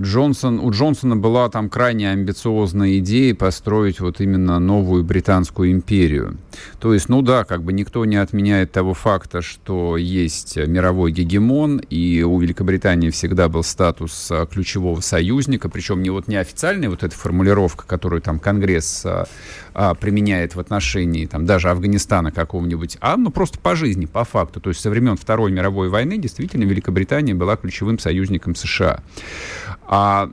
Джонсон, 0.00 0.60
у 0.60 0.70
Джонсона 0.70 1.16
была 1.16 1.50
там 1.50 1.68
крайне 1.68 2.10
амбициозная 2.10 2.98
идея 2.98 3.34
построить 3.34 4.00
вот 4.00 4.20
именно 4.20 4.58
новую 4.58 5.04
британскую 5.04 5.72
империю. 5.72 6.38
То 6.78 6.94
есть, 6.94 7.08
ну 7.08 7.20
да, 7.20 7.44
как 7.44 7.62
бы 7.62 7.72
никто 7.72 8.04
не 8.04 8.16
отменяет 8.16 8.72
того 8.72 8.94
факта, 8.94 9.42
что 9.42 9.96
есть 9.96 10.56
мировой 10.56 11.12
гегемон, 11.12 11.78
и 11.78 12.22
у 12.22 12.38
Великобритании 12.38 13.10
всегда 13.10 13.48
был 13.48 13.62
статус 13.62 14.30
а, 14.30 14.46
ключевого 14.46 15.00
союзника, 15.00 15.68
причем 15.68 16.02
не 16.02 16.10
вот 16.10 16.28
не 16.28 16.36
официальная 16.36 16.88
вот 16.88 17.02
эта 17.02 17.14
формулировка, 17.14 17.86
которую 17.86 18.22
там 18.22 18.38
Конгресс 18.38 19.04
а, 19.04 19.26
а, 19.74 19.94
применяет 19.94 20.54
в 20.54 20.60
отношении 20.60 21.26
там 21.26 21.46
даже 21.46 21.70
Афганистана 21.70 22.32
какого-нибудь, 22.32 22.96
а 23.00 23.16
ну 23.16 23.30
просто 23.30 23.58
по 23.58 23.76
жизни, 23.76 24.06
по 24.06 24.24
факту. 24.24 24.60
То 24.60 24.70
есть 24.70 24.80
со 24.80 24.90
времен 24.90 25.16
Второй 25.16 25.52
мировой 25.52 25.88
войны 25.88 26.18
действительно 26.18 26.64
Великобритания 26.64 27.34
была 27.34 27.56
ключевым 27.56 27.98
союзником 27.98 28.54
США. 28.54 29.00
А, 29.92 30.30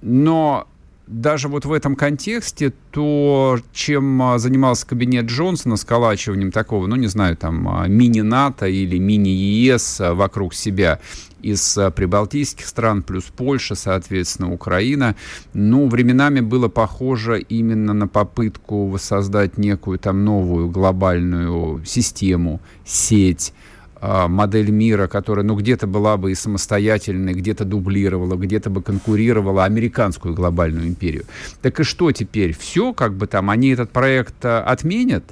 но 0.00 0.68
даже 1.08 1.48
вот 1.48 1.64
в 1.64 1.72
этом 1.72 1.96
контексте 1.96 2.72
то, 2.92 3.58
чем 3.72 4.22
а, 4.22 4.38
занимался 4.38 4.86
кабинет 4.86 5.24
Джонсона, 5.24 5.76
сколачиванием 5.76 6.52
такого, 6.52 6.86
ну, 6.86 6.94
не 6.94 7.08
знаю, 7.08 7.36
там, 7.36 7.68
а, 7.68 7.88
мини-НАТО 7.88 8.68
или 8.68 8.98
мини-ЕС 8.98 10.00
вокруг 10.12 10.54
себя 10.54 11.00
из 11.42 11.76
прибалтийских 11.96 12.64
стран, 12.64 13.02
плюс 13.02 13.24
Польша, 13.24 13.74
соответственно, 13.74 14.52
Украина, 14.52 15.16
ну, 15.52 15.88
временами 15.88 16.38
было 16.38 16.68
похоже 16.68 17.40
именно 17.40 17.94
на 17.94 18.06
попытку 18.06 18.86
воссоздать 18.86 19.58
некую 19.58 19.98
там 19.98 20.24
новую 20.24 20.68
глобальную 20.68 21.84
систему, 21.84 22.60
сеть, 22.84 23.52
а, 23.52 23.62
модель 24.02 24.70
мира, 24.70 25.06
которая, 25.06 25.44
ну, 25.44 25.54
где-то 25.54 25.86
была 25.86 26.16
бы 26.16 26.32
и 26.32 26.34
самостоятельной, 26.34 27.34
где-то 27.34 27.64
дублировала, 27.64 28.34
где-то 28.34 28.68
бы 28.68 28.82
конкурировала 28.82 29.64
американскую 29.64 30.34
глобальную 30.34 30.88
империю. 30.88 31.24
Так 31.60 31.78
и 31.78 31.84
что 31.84 32.10
теперь? 32.10 32.52
Все, 32.52 32.92
как 32.92 33.14
бы 33.14 33.28
там, 33.28 33.48
они 33.48 33.70
этот 33.70 33.90
проект 33.90 34.44
а, 34.44 34.62
отменят? 34.64 35.24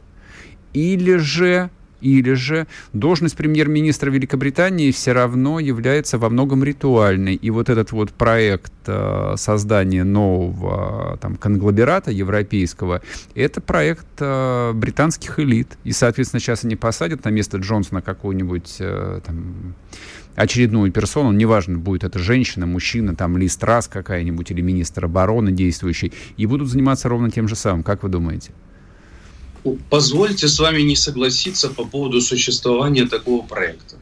Или 0.73 1.17
же 1.17 1.71
или 2.01 2.33
же 2.35 2.67
должность 2.93 3.37
премьер-министра 3.37 4.11
Великобритании 4.11 4.91
все 4.91 5.13
равно 5.13 5.61
является 5.61 6.19
во 6.19 6.29
многом 6.29 6.65
ритуальной. 6.65 7.35
И 7.35 7.51
вот 7.51 7.69
этот 7.69 7.93
вот 7.93 8.11
проект 8.13 8.73
э, 8.87 9.35
создания 9.37 10.05
нового 10.05 11.19
там, 11.21 11.37
конгломерата 11.37 12.11
европейского, 12.11 13.03
это 13.35 13.61
проект 13.61 14.07
э, 14.19 14.73
британских 14.75 15.39
элит. 15.39 15.79
И, 15.85 15.93
соответственно, 15.93 16.41
сейчас 16.41 16.65
они 16.65 16.77
посадят 16.77 17.25
на 17.25 17.31
место 17.31 17.59
Джонсона 17.59 18.03
какую-нибудь 18.03 18.77
э, 18.81 19.21
там, 19.25 19.75
очередную 20.37 20.93
персону, 20.93 21.33
неважно, 21.33 21.79
будет 21.79 22.05
это 22.05 22.19
женщина, 22.19 22.67
мужчина, 22.67 23.15
там, 23.15 23.37
Ли 23.37 23.49
Страс 23.49 23.89
какая-нибудь 23.89 24.51
или 24.51 24.61
министр 24.61 25.07
обороны 25.07 25.53
действующий, 25.53 26.13
и 26.37 26.47
будут 26.47 26.69
заниматься 26.69 27.09
ровно 27.09 27.31
тем 27.31 27.49
же 27.49 27.57
самым. 27.57 27.83
Как 27.83 28.03
вы 28.03 28.09
думаете? 28.09 28.53
Позвольте 29.89 30.49
с 30.49 30.59
вами 30.59 30.83
не 30.83 30.97
согласиться 30.97 31.69
по 31.71 31.85
поводу 31.85 32.21
существования 32.21 33.07
такого 33.07 33.45
проекта. 33.45 33.97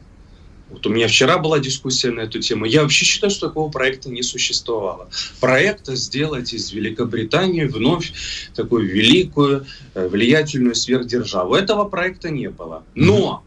Вот 0.69 0.85
у 0.85 0.89
меня 0.89 1.07
вчера 1.07 1.39
была 1.39 1.59
дискуссия 1.59 2.11
на 2.11 2.21
эту 2.21 2.39
тему. 2.39 2.65
Я 2.65 2.83
вообще 2.83 3.03
считаю, 3.03 3.31
что 3.31 3.47
такого 3.47 3.71
проекта 3.71 4.09
не 4.09 4.21
существовало. 4.21 5.09
Проекта 5.39 5.95
сделать 5.95 6.53
из 6.53 6.71
Великобритании 6.71 7.63
вновь 7.63 8.13
такую 8.55 8.87
великую, 8.87 9.65
э, 9.95 10.07
влиятельную 10.07 10.75
сверхдержаву. 10.75 11.55
Этого 11.55 11.85
проекта 11.85 12.29
не 12.29 12.49
было. 12.49 12.83
Но 12.93 13.43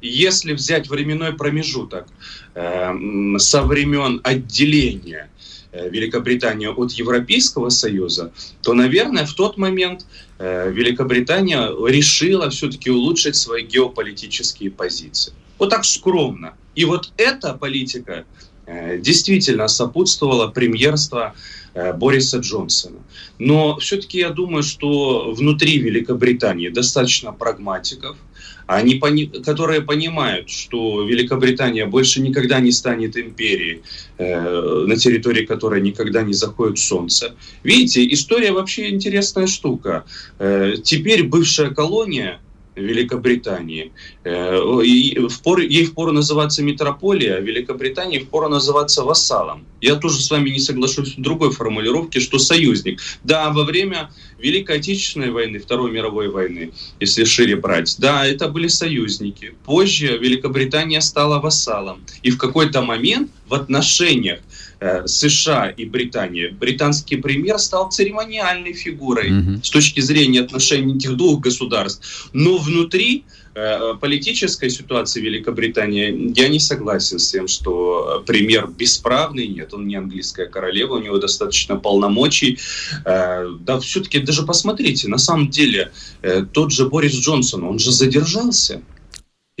если 0.00 0.52
взять 0.52 0.88
временной 0.88 1.32
промежуток 1.32 2.06
э, 2.54 2.92
со 3.38 3.62
времен 3.62 4.20
отделения 4.22 5.29
Э, 5.72 5.88
Великобритания 5.88 6.68
от 6.68 6.90
Европейского 6.92 7.68
Союза, 7.68 8.32
то, 8.60 8.74
наверное, 8.74 9.24
в 9.24 9.34
тот 9.34 9.56
момент 9.56 10.04
э, 10.38 10.68
Великобритания 10.72 11.70
решила 11.86 12.50
все-таки 12.50 12.90
улучшить 12.90 13.36
свои 13.36 13.62
геополитические 13.62 14.72
позиции. 14.72 15.32
Вот 15.58 15.70
так 15.70 15.84
скромно. 15.84 16.54
И 16.74 16.84
вот 16.84 17.12
эта 17.16 17.54
политика 17.54 18.24
э, 18.66 18.98
действительно 18.98 19.68
сопутствовала 19.68 20.48
премьерство 20.48 21.36
Бориса 21.74 22.38
Джонсона. 22.38 22.98
Но 23.38 23.78
все-таки 23.78 24.18
я 24.18 24.30
думаю, 24.30 24.62
что 24.62 25.32
внутри 25.32 25.78
Великобритании 25.78 26.68
достаточно 26.68 27.32
прагматиков– 27.32 28.16
они, 28.70 29.26
которые 29.44 29.80
понимают, 29.80 30.48
что 30.48 31.02
Великобритания 31.02 31.86
больше 31.86 32.20
никогда 32.20 32.60
не 32.60 32.70
станет 32.70 33.16
империей, 33.16 33.82
э, 34.18 34.84
на 34.86 34.96
территории 34.96 35.44
которой 35.44 35.80
никогда 35.80 36.22
не 36.22 36.34
заходит 36.34 36.78
солнце. 36.78 37.34
Видите, 37.64 38.06
история 38.12 38.52
вообще 38.52 38.90
интересная 38.90 39.48
штука. 39.48 40.04
Э, 40.38 40.74
теперь 40.82 41.24
бывшая 41.24 41.70
колония 41.70 42.38
Великобритании. 42.76 43.92
Э, 44.24 44.80
ей 44.84 45.84
впору 45.86 46.12
называться 46.12 46.62
метрополия, 46.62 47.36
а 47.36 47.40
Великобритании 47.40 48.18
впору 48.18 48.48
называться 48.48 49.02
вассалом. 49.02 49.66
Я 49.80 49.96
тоже 49.96 50.20
с 50.20 50.30
вами 50.30 50.50
не 50.50 50.60
соглашусь 50.60 51.16
в 51.16 51.20
другой 51.20 51.52
формулировке, 51.52 52.20
что 52.20 52.38
союзник. 52.38 53.00
Да, 53.24 53.50
во 53.50 53.64
время 53.64 54.10
Великой 54.38 54.76
Отечественной 54.76 55.30
войны, 55.30 55.58
Второй 55.58 55.90
мировой 55.90 56.28
войны, 56.28 56.72
если 57.00 57.24
шире 57.24 57.56
брать, 57.56 57.96
да, 57.98 58.26
это 58.26 58.48
были 58.48 58.68
союзники. 58.68 59.54
Позже 59.64 60.18
Великобритания 60.18 61.00
стала 61.00 61.40
вассалом. 61.40 62.04
И 62.22 62.30
в 62.30 62.38
какой-то 62.38 62.82
момент 62.82 63.30
в 63.48 63.54
отношениях 63.54 64.40
США 65.04 65.68
и 65.68 65.84
Британии, 65.84 66.48
британский 66.48 67.16
премьер 67.16 67.58
стал 67.58 67.90
церемониальной 67.90 68.72
фигурой 68.72 69.30
mm-hmm. 69.30 69.64
с 69.64 69.70
точки 69.70 70.00
зрения 70.00 70.40
отношений 70.40 70.96
этих 70.96 71.16
двух 71.16 71.40
государств. 71.40 72.30
Но 72.32 72.56
внутри 72.56 73.24
э, 73.54 73.94
политической 74.00 74.70
ситуации 74.70 75.20
Великобритании 75.20 76.32
я 76.34 76.48
не 76.48 76.58
согласен 76.58 77.18
с 77.18 77.30
тем, 77.30 77.46
что 77.46 78.22
премьер 78.26 78.68
бесправный. 78.68 79.48
Нет, 79.48 79.74
он 79.74 79.86
не 79.86 79.96
английская 79.96 80.46
королева, 80.46 80.94
у 80.94 81.00
него 81.00 81.18
достаточно 81.18 81.76
полномочий. 81.76 82.58
Э, 83.04 83.48
да, 83.60 83.78
все-таки 83.80 84.18
даже 84.20 84.44
посмотрите, 84.44 85.08
на 85.08 85.18
самом 85.18 85.50
деле 85.50 85.92
тот 86.52 86.72
же 86.72 86.88
Борис 86.88 87.14
Джонсон, 87.14 87.64
он 87.64 87.78
же 87.78 87.92
задержался 87.92 88.80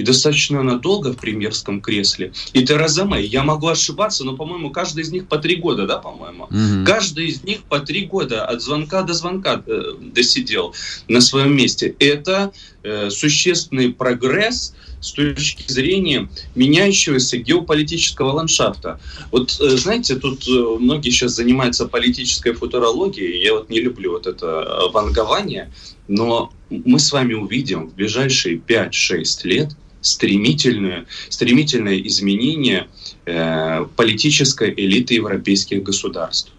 и 0.00 0.02
достаточно 0.02 0.62
надолго 0.62 1.12
в 1.12 1.18
премьерском 1.18 1.82
кресле. 1.82 2.32
И 2.54 2.64
Тереза 2.64 3.04
Мэй, 3.04 3.26
я 3.26 3.42
могу 3.44 3.68
ошибаться, 3.68 4.24
но, 4.24 4.34
по-моему, 4.34 4.70
каждый 4.70 5.02
из 5.02 5.12
них 5.12 5.28
по 5.28 5.36
три 5.36 5.56
года, 5.56 5.86
да, 5.86 5.98
по-моему? 5.98 6.44
Угу. 6.44 6.86
Каждый 6.86 7.26
из 7.26 7.44
них 7.44 7.62
по 7.64 7.80
три 7.80 8.06
года 8.06 8.46
от 8.46 8.62
звонка 8.62 9.02
до 9.02 9.12
звонка 9.12 9.62
э, 9.66 9.82
досидел 10.00 10.74
на 11.06 11.20
своем 11.20 11.54
месте. 11.54 11.94
Это 11.98 12.52
э, 12.82 13.10
существенный 13.10 13.92
прогресс 13.92 14.74
с 15.00 15.12
точки 15.12 15.70
зрения 15.70 16.28
меняющегося 16.54 17.36
геополитического 17.36 18.32
ландшафта. 18.32 19.00
Вот, 19.30 19.54
э, 19.60 19.76
знаете, 19.76 20.16
тут 20.16 20.48
э, 20.48 20.76
многие 20.80 21.10
сейчас 21.10 21.32
занимаются 21.32 21.86
политической 21.86 22.54
футурологией, 22.54 23.42
я 23.44 23.52
вот 23.52 23.68
не 23.68 23.80
люблю 23.80 24.12
вот 24.12 24.26
это 24.26 24.88
вангование, 24.92 25.70
но 26.08 26.50
мы 26.70 26.98
с 26.98 27.12
вами 27.12 27.34
увидим 27.34 27.88
в 27.88 27.94
ближайшие 27.94 28.56
5-6 28.56 29.24
лет 29.44 29.76
стремительное, 30.00 31.06
стремительное 31.28 31.98
изменение 32.00 32.88
э, 33.26 33.86
политической 33.96 34.72
элиты 34.76 35.14
европейских 35.14 35.82
государств. 35.82 36.52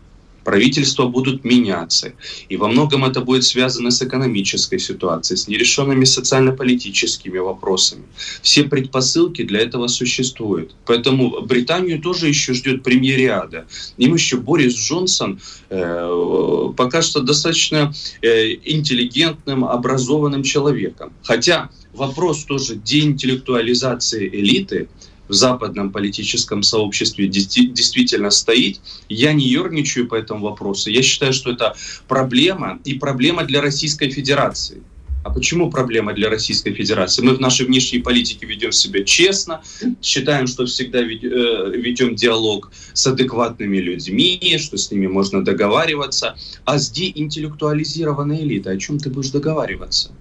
Правительства 0.43 1.05
будут 1.05 1.43
меняться. 1.43 2.13
И 2.49 2.57
во 2.57 2.67
многом 2.67 3.05
это 3.05 3.21
будет 3.21 3.43
связано 3.43 3.91
с 3.91 4.01
экономической 4.01 4.79
ситуацией, 4.79 5.37
с 5.37 5.47
нерешенными 5.47 6.03
социально-политическими 6.03 7.37
вопросами. 7.37 8.03
Все 8.41 8.63
предпосылки 8.63 9.43
для 9.43 9.59
этого 9.59 9.87
существуют. 9.87 10.73
Поэтому 10.85 11.41
Британию 11.41 12.01
тоже 12.01 12.27
еще 12.27 12.53
ждет 12.53 12.81
премьериада. 12.81 13.67
Им 13.97 14.15
еще 14.15 14.37
Борис 14.37 14.75
Джонсон 14.75 15.39
э, 15.69 16.73
пока 16.75 17.03
что 17.03 17.21
достаточно 17.21 17.93
э, 18.21 18.53
интеллигентным, 18.65 19.63
образованным 19.65 20.41
человеком. 20.41 21.13
Хотя 21.21 21.69
вопрос 21.93 22.45
тоже 22.45 22.75
деинтеллектуализации 22.75 24.27
элиты 24.27 24.87
в 25.27 25.33
западном 25.33 25.91
политическом 25.91 26.61
сообществе 26.61 27.27
действительно 27.27 28.31
стоит. 28.31 28.81
Я 29.07 29.31
не 29.33 29.47
ерничаю 29.47 30.07
по 30.07 30.15
этому 30.15 30.45
вопросу. 30.45 30.89
Я 30.89 31.01
считаю, 31.01 31.31
что 31.31 31.51
это 31.51 31.75
проблема 32.07 32.79
и 32.83 32.95
проблема 32.95 33.45
для 33.45 33.61
Российской 33.61 34.09
Федерации. 34.09 34.83
А 35.23 35.29
почему 35.29 35.69
проблема 35.69 36.13
для 36.13 36.29
Российской 36.29 36.73
Федерации? 36.73 37.21
Мы 37.21 37.35
в 37.35 37.39
нашей 37.39 37.67
внешней 37.67 37.99
политике 37.99 38.45
ведем 38.45 38.71
себя 38.71 39.03
честно, 39.03 39.61
считаем, 40.01 40.47
что 40.47 40.65
всегда 40.65 40.99
э, 40.99 41.03
ведем 41.05 42.15
диалог 42.15 42.71
с 42.93 43.05
адекватными 43.05 43.77
людьми, 43.77 44.57
что 44.57 44.77
с 44.77 44.91
ними 44.91 45.07
можно 45.07 45.43
договариваться. 45.43 46.35
А 46.65 46.79
с 46.79 46.89
деинтеллектуализированной 46.89 48.41
элитой 48.41 48.75
о 48.75 48.79
чем 48.79 48.97
ты 48.97 49.09
будешь 49.09 49.29
договариваться? 49.29 50.11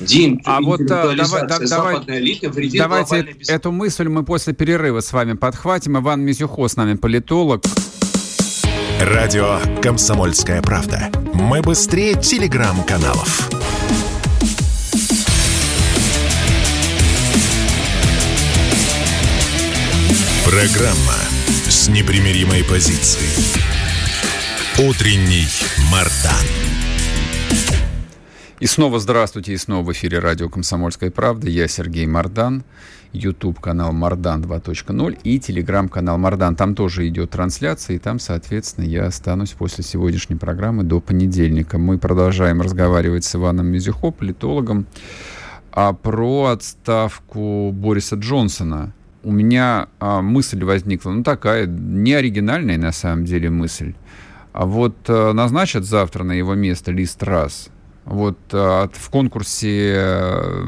День 0.00 0.40
а 0.46 0.60
вот 0.62 0.80
а, 0.82 1.14
давай, 1.14 1.46
да, 1.46 1.58
давай, 1.58 2.70
давайте 2.72 3.36
эту 3.48 3.70
мысль 3.70 4.08
мы 4.08 4.24
после 4.24 4.54
перерыва 4.54 5.00
с 5.00 5.12
вами 5.12 5.34
подхватим. 5.34 5.98
Иван 5.98 6.22
Мизюхо 6.22 6.68
с 6.68 6.76
нами 6.76 6.94
политолог. 6.94 7.62
Радио 9.00 9.58
«Комсомольская 9.82 10.62
правда». 10.62 11.10
Мы 11.34 11.60
быстрее 11.60 12.14
телеграм-каналов. 12.14 13.48
Программа 20.44 21.16
с 21.68 21.88
непримиримой 21.88 22.64
позицией. 22.64 23.28
Утренний 24.78 25.46
Мардан. 25.90 26.79
И 28.60 28.66
снова 28.66 29.00
здравствуйте, 29.00 29.54
и 29.54 29.56
снова 29.56 29.86
в 29.86 29.92
эфире 29.92 30.18
радио 30.18 30.50
«Комсомольская 30.50 31.10
правда». 31.10 31.48
Я 31.48 31.66
Сергей 31.66 32.06
Мордан, 32.06 32.62
YouTube-канал 33.14 33.94
Мордан 33.94 34.42
2.0 34.42 35.18
и 35.24 35.40
телеграм-канал 35.40 36.18
Мордан. 36.18 36.56
Там 36.56 36.74
тоже 36.74 37.08
идет 37.08 37.30
трансляция, 37.30 37.96
и 37.96 37.98
там, 37.98 38.18
соответственно, 38.18 38.84
я 38.84 39.06
останусь 39.06 39.52
после 39.52 39.82
сегодняшней 39.82 40.36
программы 40.36 40.82
до 40.82 41.00
понедельника. 41.00 41.78
Мы 41.78 41.96
продолжаем 41.96 42.60
разговаривать 42.60 43.24
с 43.24 43.34
Иваном 43.34 43.68
Мизюхо, 43.68 44.10
политологом, 44.10 44.84
а 45.72 45.94
про 45.94 46.48
отставку 46.48 47.72
Бориса 47.72 48.16
Джонсона. 48.16 48.92
У 49.22 49.32
меня 49.32 49.88
а, 50.00 50.20
мысль 50.20 50.62
возникла, 50.64 51.12
ну 51.12 51.22
такая, 51.22 51.64
не 51.66 52.12
оригинальная 52.12 52.76
на 52.76 52.92
самом 52.92 53.24
деле 53.24 53.48
мысль. 53.48 53.94
А 54.52 54.66
вот 54.66 54.96
а, 55.08 55.32
назначат 55.32 55.86
завтра 55.86 56.24
на 56.24 56.32
его 56.32 56.54
место 56.54 56.92
Лист 56.92 57.22
Раз– 57.22 57.70
вот 58.10 58.38
а, 58.52 58.90
в 58.92 59.08
конкурсе 59.08 59.94
э, 59.94 60.64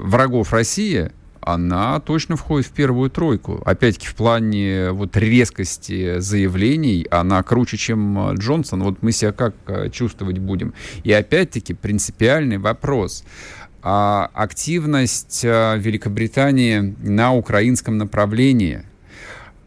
врагов 0.00 0.52
России 0.52 1.12
она 1.40 2.00
точно 2.00 2.34
входит 2.36 2.66
в 2.66 2.72
первую 2.72 3.08
тройку. 3.08 3.62
Опять-таки, 3.64 4.08
в 4.08 4.16
плане 4.16 4.90
вот 4.90 5.16
резкости 5.16 6.18
заявлений 6.18 7.06
она 7.08 7.40
круче, 7.44 7.76
чем 7.76 8.34
Джонсон. 8.34 8.82
Вот 8.82 9.00
мы 9.00 9.12
себя 9.12 9.30
как 9.30 9.54
э, 9.68 9.90
чувствовать 9.90 10.40
будем? 10.40 10.74
И 11.04 11.12
опять-таки, 11.12 11.72
принципиальный 11.72 12.58
вопрос. 12.58 13.22
А 13.80 14.28
активность 14.34 15.44
э, 15.44 15.78
Великобритании 15.78 16.96
на 16.98 17.32
украинском 17.32 17.96
направлении 17.96 18.82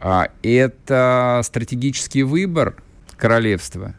а 0.01 0.29
это 0.43 1.41
стратегический 1.45 2.23
выбор 2.23 2.75
королевства 3.17 3.95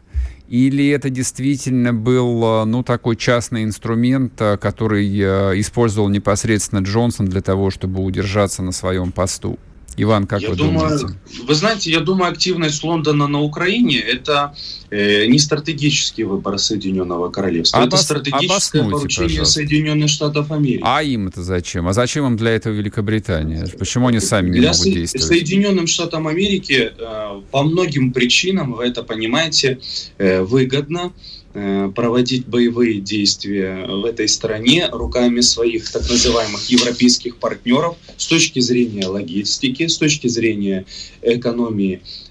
или 0.51 0.89
это 0.89 1.09
действительно 1.09 1.93
был, 1.93 2.43
э, 2.43 2.65
ну, 2.65 2.83
такой 2.83 3.15
частный 3.15 3.63
инструмент, 3.63 4.33
э, 4.41 4.57
который 4.57 5.07
э, 5.07 5.57
использовал 5.61 6.09
непосредственно 6.09 6.79
Джонсон 6.79 7.27
для 7.27 7.39
того, 7.39 7.71
чтобы 7.71 8.03
удержаться 8.03 8.61
на 8.61 8.73
своем 8.73 9.13
посту? 9.13 9.57
Иван, 9.97 10.25
как 10.25 10.41
я 10.41 10.49
вы 10.49 10.55
думаю, 10.55 10.99
думаете? 10.99 11.19
Вы 11.47 11.55
знаете, 11.55 11.91
я 11.91 11.99
думаю, 11.99 12.31
активность 12.31 12.83
Лондона 12.83 13.27
на 13.27 13.41
Украине 13.41 13.99
это 13.99 14.55
э, 14.89 15.25
не 15.25 15.37
стратегический 15.39 16.23
выбор 16.23 16.57
Соединенного 16.57 17.29
Королевства, 17.29 17.81
Обос... 17.81 17.99
это 17.99 18.03
стратегическое 18.03 18.83
поручение 18.83 19.29
пожалуйста. 19.29 19.53
Соединенных 19.53 20.09
Штатов 20.09 20.51
Америки. 20.51 20.81
А 20.83 21.03
им 21.03 21.27
это 21.27 21.43
зачем? 21.43 21.87
А 21.87 21.93
зачем 21.93 22.25
им 22.25 22.37
для 22.37 22.51
этого 22.51 22.73
Великобритания? 22.73 23.67
Почему 23.77 24.07
они 24.07 24.19
сами 24.19 24.49
не 24.49 24.59
для 24.59 24.69
могут 24.69 24.83
со- 24.83 24.91
действовать? 24.91 25.27
Соединенным 25.27 25.87
Штатам 25.87 26.27
Америки 26.27 26.91
э, 26.97 27.41
по 27.51 27.63
многим 27.63 28.13
причинам, 28.13 28.73
вы 28.73 28.85
это 28.85 29.03
понимаете, 29.03 29.79
э, 30.17 30.41
выгодно 30.41 31.01
Э, 31.01 31.09
проводить 31.53 32.47
боевые 32.47 32.99
действия 33.01 33.85
в 33.85 34.05
этой 34.05 34.27
стране 34.27 34.87
руками 34.91 35.41
своих 35.41 35.91
так 35.91 36.09
называемых 36.09 36.69
европейских 36.69 37.37
партнеров 37.37 37.97
с 38.17 38.27
точки 38.27 38.59
зрения 38.59 39.07
логистики, 39.07 39.87
с 39.87 39.97
точки 39.97 40.27
зрения 40.27 40.85
экономии 41.21 42.01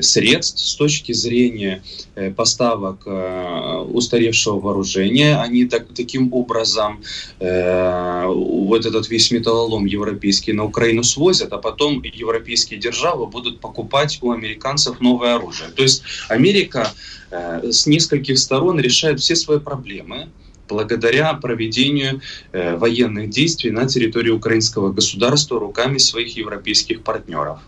средств, 0.00 0.60
с 0.60 0.74
точки 0.76 1.12
зрения 1.12 1.82
э, 2.14 2.30
поставок 2.30 3.02
э, 3.06 3.84
устаревшего 3.92 4.60
вооружения. 4.60 5.40
Они 5.40 5.64
так, 5.64 5.86
таким 5.94 6.32
образом 6.32 7.02
э, 7.40 8.24
вот 8.26 8.86
этот 8.86 9.08
весь 9.10 9.30
металлолом 9.30 9.86
европейский 9.86 10.52
на 10.52 10.64
Украину 10.64 11.02
свозят, 11.02 11.52
а 11.52 11.58
потом 11.58 12.02
европейские 12.02 12.78
державы 12.78 13.26
будут 13.26 13.60
покупать 13.60 14.18
у 14.22 14.30
американцев 14.30 15.00
новое 15.00 15.34
оружие. 15.34 15.70
То 15.70 15.82
есть 15.82 16.02
Америка 16.28 16.92
Э, 17.30 17.70
с 17.70 17.86
нескольких 17.86 18.38
сторон 18.38 18.80
решает 18.80 19.20
все 19.20 19.36
свои 19.36 19.60
проблемы 19.60 20.28
благодаря 20.70 21.34
проведению 21.34 22.20
э, 22.52 22.76
военных 22.76 23.30
действий 23.30 23.70
на 23.70 23.86
территории 23.86 24.30
украинского 24.30 24.92
государства 24.92 25.58
руками 25.58 25.98
своих 25.98 26.36
европейских 26.36 27.02
партнеров. 27.02 27.58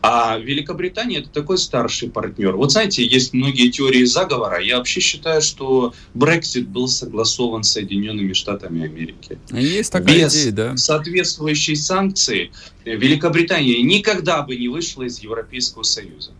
А 0.00 0.38
Великобритания 0.38 1.18
это 1.18 1.28
такой 1.28 1.58
старший 1.58 2.08
партнер. 2.08 2.56
Вот 2.56 2.72
знаете, 2.72 3.04
есть 3.04 3.34
многие 3.34 3.70
теории 3.70 4.04
заговора. 4.04 4.60
Я 4.60 4.78
вообще 4.78 5.00
считаю, 5.00 5.42
что 5.42 5.92
Брексит 6.14 6.68
был 6.68 6.88
согласован 6.88 7.64
с 7.64 7.72
Соединенными 7.72 8.32
Штатами 8.32 8.84
Америки. 8.84 9.38
Есть 9.50 9.92
такая 9.92 10.24
Без 10.24 10.34
идея, 10.34 10.52
да. 10.52 10.76
соответствующей 10.76 11.76
санкции 11.76 12.52
Великобритания 12.84 13.82
никогда 13.82 14.42
бы 14.42 14.56
не 14.56 14.68
вышла 14.68 15.02
из 15.02 15.18
Европейского 15.18 15.82
Союза 15.82 16.32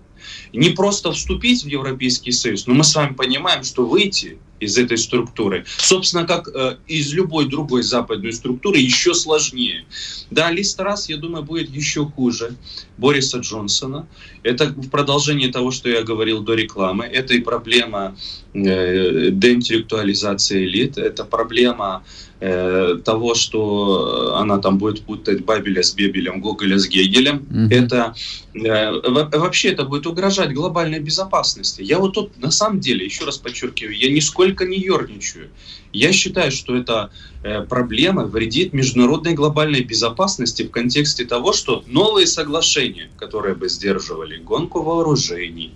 не 0.53 0.71
просто 0.71 1.13
вступить 1.13 1.65
в 1.65 1.67
Европейский 1.67 2.33
Союз, 2.33 2.67
но 2.67 2.75
мы 2.75 2.85
с 2.85 2.95
вами 2.95 3.15
понимаем, 3.15 3.65
что 3.65 3.87
выйти 3.87 4.39
из 4.63 4.79
этой 4.79 4.97
структуры, 4.99 5.65
собственно, 5.67 6.27
как 6.27 6.49
э, 6.49 6.77
из 6.87 7.13
любой 7.13 7.49
другой 7.49 7.83
западной 7.83 8.33
структуры, 8.33 8.79
еще 8.79 9.15
сложнее. 9.15 9.85
Да, 10.31 10.51
Лист 10.51 10.81
раз, 10.81 11.09
я 11.09 11.17
думаю, 11.17 11.45
будет 11.45 11.69
еще 11.71 12.07
хуже 12.07 12.57
Бориса 13.03 13.39
Джонсона. 13.39 14.07
Это 14.45 14.67
в 14.67 14.89
продолжении 14.89 15.51
того, 15.51 15.71
что 15.73 15.89
я 15.89 16.03
говорил 16.03 16.41
до 16.41 16.55
рекламы. 16.55 17.05
Это 17.05 17.35
и 17.35 17.41
проблема 17.41 18.17
э, 18.55 19.31
деинтеллектуализации 19.31 20.65
элит, 20.65 20.99
это 20.99 21.25
проблема 21.25 22.03
Э, 22.45 22.99
того, 23.05 23.37
что 23.37 24.35
она 24.37 24.59
там 24.59 24.77
будет 24.77 25.03
путать 25.03 25.45
Бабеля 25.45 25.85
с 25.85 25.95
Бебелем, 25.95 26.41
Гоголя 26.41 26.77
с 26.77 26.89
Гегелем, 26.89 27.47
mm-hmm. 27.49 27.73
это 27.73 28.17
э, 28.53 29.39
вообще 29.39 29.69
это 29.69 29.85
будет 29.85 30.09
угрожать 30.09 30.53
глобальной 30.53 30.99
безопасности. 30.99 31.83
Я 31.83 32.01
вот 32.01 32.15
тут 32.15 32.37
на 32.43 32.51
самом 32.51 32.81
деле, 32.81 33.05
еще 33.05 33.25
раз 33.25 33.39
подчеркиваю, 33.39 33.97
я 33.97 34.11
нисколько 34.11 34.67
не 34.67 34.77
ерничаю. 34.77 35.51
Я 35.93 36.13
считаю, 36.13 36.51
что 36.51 36.75
эта 36.75 37.11
э, 37.43 37.63
проблема 37.63 38.25
вредит 38.25 38.73
международной 38.73 39.35
глобальной 39.35 39.83
безопасности 39.83 40.63
в 40.63 40.71
контексте 40.71 41.25
того, 41.25 41.53
что 41.53 41.85
новые 41.87 42.27
соглашения, 42.27 43.11
которые 43.19 43.55
бы 43.55 43.69
сдерживали 43.69 44.39
гонку 44.39 44.83
вооружений, 44.83 45.75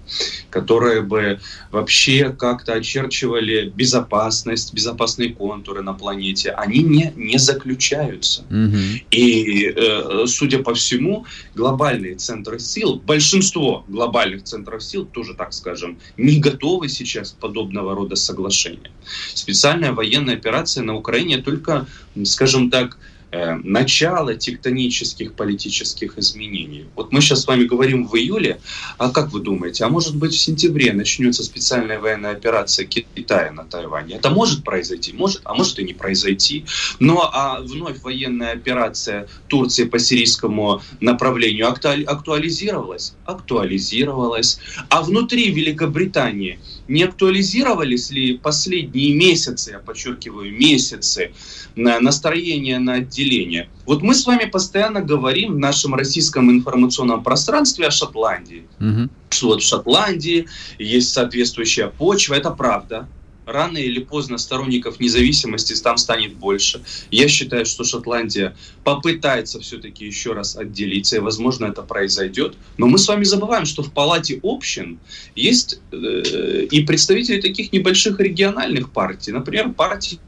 которые 0.51 1.03
бы 1.03 1.41
вообще 1.71 2.31
как-то 2.31 2.75
очерчивали 2.75 3.71
безопасность, 3.75 4.73
безопасные 4.73 5.35
контуры 5.35 5.83
на 5.83 5.93
планете, 5.93 6.51
они 6.53 6.83
не, 6.83 7.13
не 7.17 7.39
заключаются. 7.39 8.43
Угу. 8.51 8.79
И, 9.11 9.73
э, 9.77 10.25
судя 10.27 10.61
по 10.63 10.75
всему, 10.75 11.27
глобальные 11.55 12.15
центры 12.15 12.59
сил, 12.59 13.03
большинство 13.05 13.85
глобальных 13.89 14.45
центров 14.45 14.83
сил, 14.83 15.05
тоже 15.05 15.35
так 15.35 15.53
скажем, 15.53 15.99
не 16.17 16.39
готовы 16.39 16.89
сейчас 16.89 17.33
к 17.33 17.37
подобного 17.37 17.95
рода 17.95 18.17
соглашениям. 18.17 18.93
Специальная 19.35 19.93
военная 19.93 20.06
операция 20.35 20.83
на 20.83 20.95
Украине 20.95 21.39
только, 21.39 21.87
скажем 22.25 22.71
так, 22.71 22.99
Э, 23.33 23.57
начало 23.65 24.35
тектонических 24.35 25.35
политических 25.35 26.17
изменений. 26.17 26.87
Вот 26.95 27.13
мы 27.13 27.21
сейчас 27.21 27.43
с 27.43 27.47
вами 27.47 27.65
говорим 27.65 28.07
в 28.07 28.15
июле, 28.15 28.61
а 28.99 29.11
как 29.11 29.33
вы 29.33 29.41
думаете, 29.41 29.85
а 29.85 29.89
может 29.89 30.15
быть 30.15 30.33
в 30.33 30.39
сентябре 30.39 30.93
начнется 30.93 31.43
специальная 31.43 31.99
военная 31.99 32.31
операция 32.31 32.87
Китая 32.87 33.51
на 33.51 33.65
Тайване? 33.65 34.15
Это 34.15 34.31
может 34.31 34.63
произойти, 34.63 35.13
может, 35.13 35.41
а 35.43 35.55
может 35.55 35.79
и 35.81 35.85
не 35.85 35.93
произойти. 35.93 36.65
Но 37.01 37.29
а 37.33 37.61
вновь 37.61 38.01
военная 38.03 38.53
операция 38.53 39.27
Турции 39.49 39.85
по 39.85 39.99
сирийскому 39.99 40.81
направлению 41.01 41.69
актуализировалась? 41.69 43.15
Актуализировалась. 43.25 44.61
А 44.89 45.03
внутри 45.03 45.51
Великобритании 45.51 46.61
не 46.89 47.03
актуализировались 47.03 48.11
ли 48.11 48.39
последние 48.39 49.15
месяцы, 49.15 49.73
я 49.73 49.79
подчеркиваю, 49.79 50.53
месяцы, 50.53 51.33
настроение 51.75 52.79
на 52.79 52.95
отделение? 52.95 53.69
Вот 53.85 54.03
мы 54.03 54.15
с 54.15 54.27
вами 54.27 54.45
постоянно 54.45 55.01
говорим 55.01 55.55
в 55.55 55.59
нашем 55.59 55.95
российском 55.95 56.51
информационном 56.51 57.23
пространстве 57.23 57.87
о 57.87 57.91
Шотландии. 57.91 58.67
Угу. 58.81 59.09
Что 59.31 59.47
вот 59.49 59.63
в 59.63 59.67
Шотландии 59.67 60.47
есть 60.79 61.13
соответствующая 61.13 61.89
почва, 61.89 62.35
это 62.35 62.51
правда 62.51 63.09
рано 63.47 63.79
или 63.79 64.01
поздно 64.01 64.37
сторонников 64.39 65.01
независимости 65.01 65.75
там 65.81 65.97
станет 65.97 66.35
больше. 66.35 66.83
Я 67.11 67.29
считаю, 67.29 67.65
что 67.65 67.85
Шотландия 67.85 68.57
попытается 68.85 69.61
все-таки 69.61 70.05
еще 70.05 70.33
раз 70.33 70.57
отделиться, 70.57 71.17
и, 71.17 71.21
возможно, 71.21 71.67
это 71.67 71.83
произойдет. 71.83 72.57
Но 72.77 72.87
мы 72.87 72.99
с 72.99 73.09
вами 73.09 73.25
забываем, 73.25 73.65
что 73.65 73.83
в 73.83 73.93
Палате 73.93 74.41
общин 74.43 74.99
есть 75.35 75.81
э, 75.93 76.67
и 76.71 76.85
представители 76.85 77.41
таких 77.41 77.73
небольших 77.73 78.21
региональных 78.21 78.91
партий, 78.91 79.33
например, 79.33 79.73
партии 79.73 80.19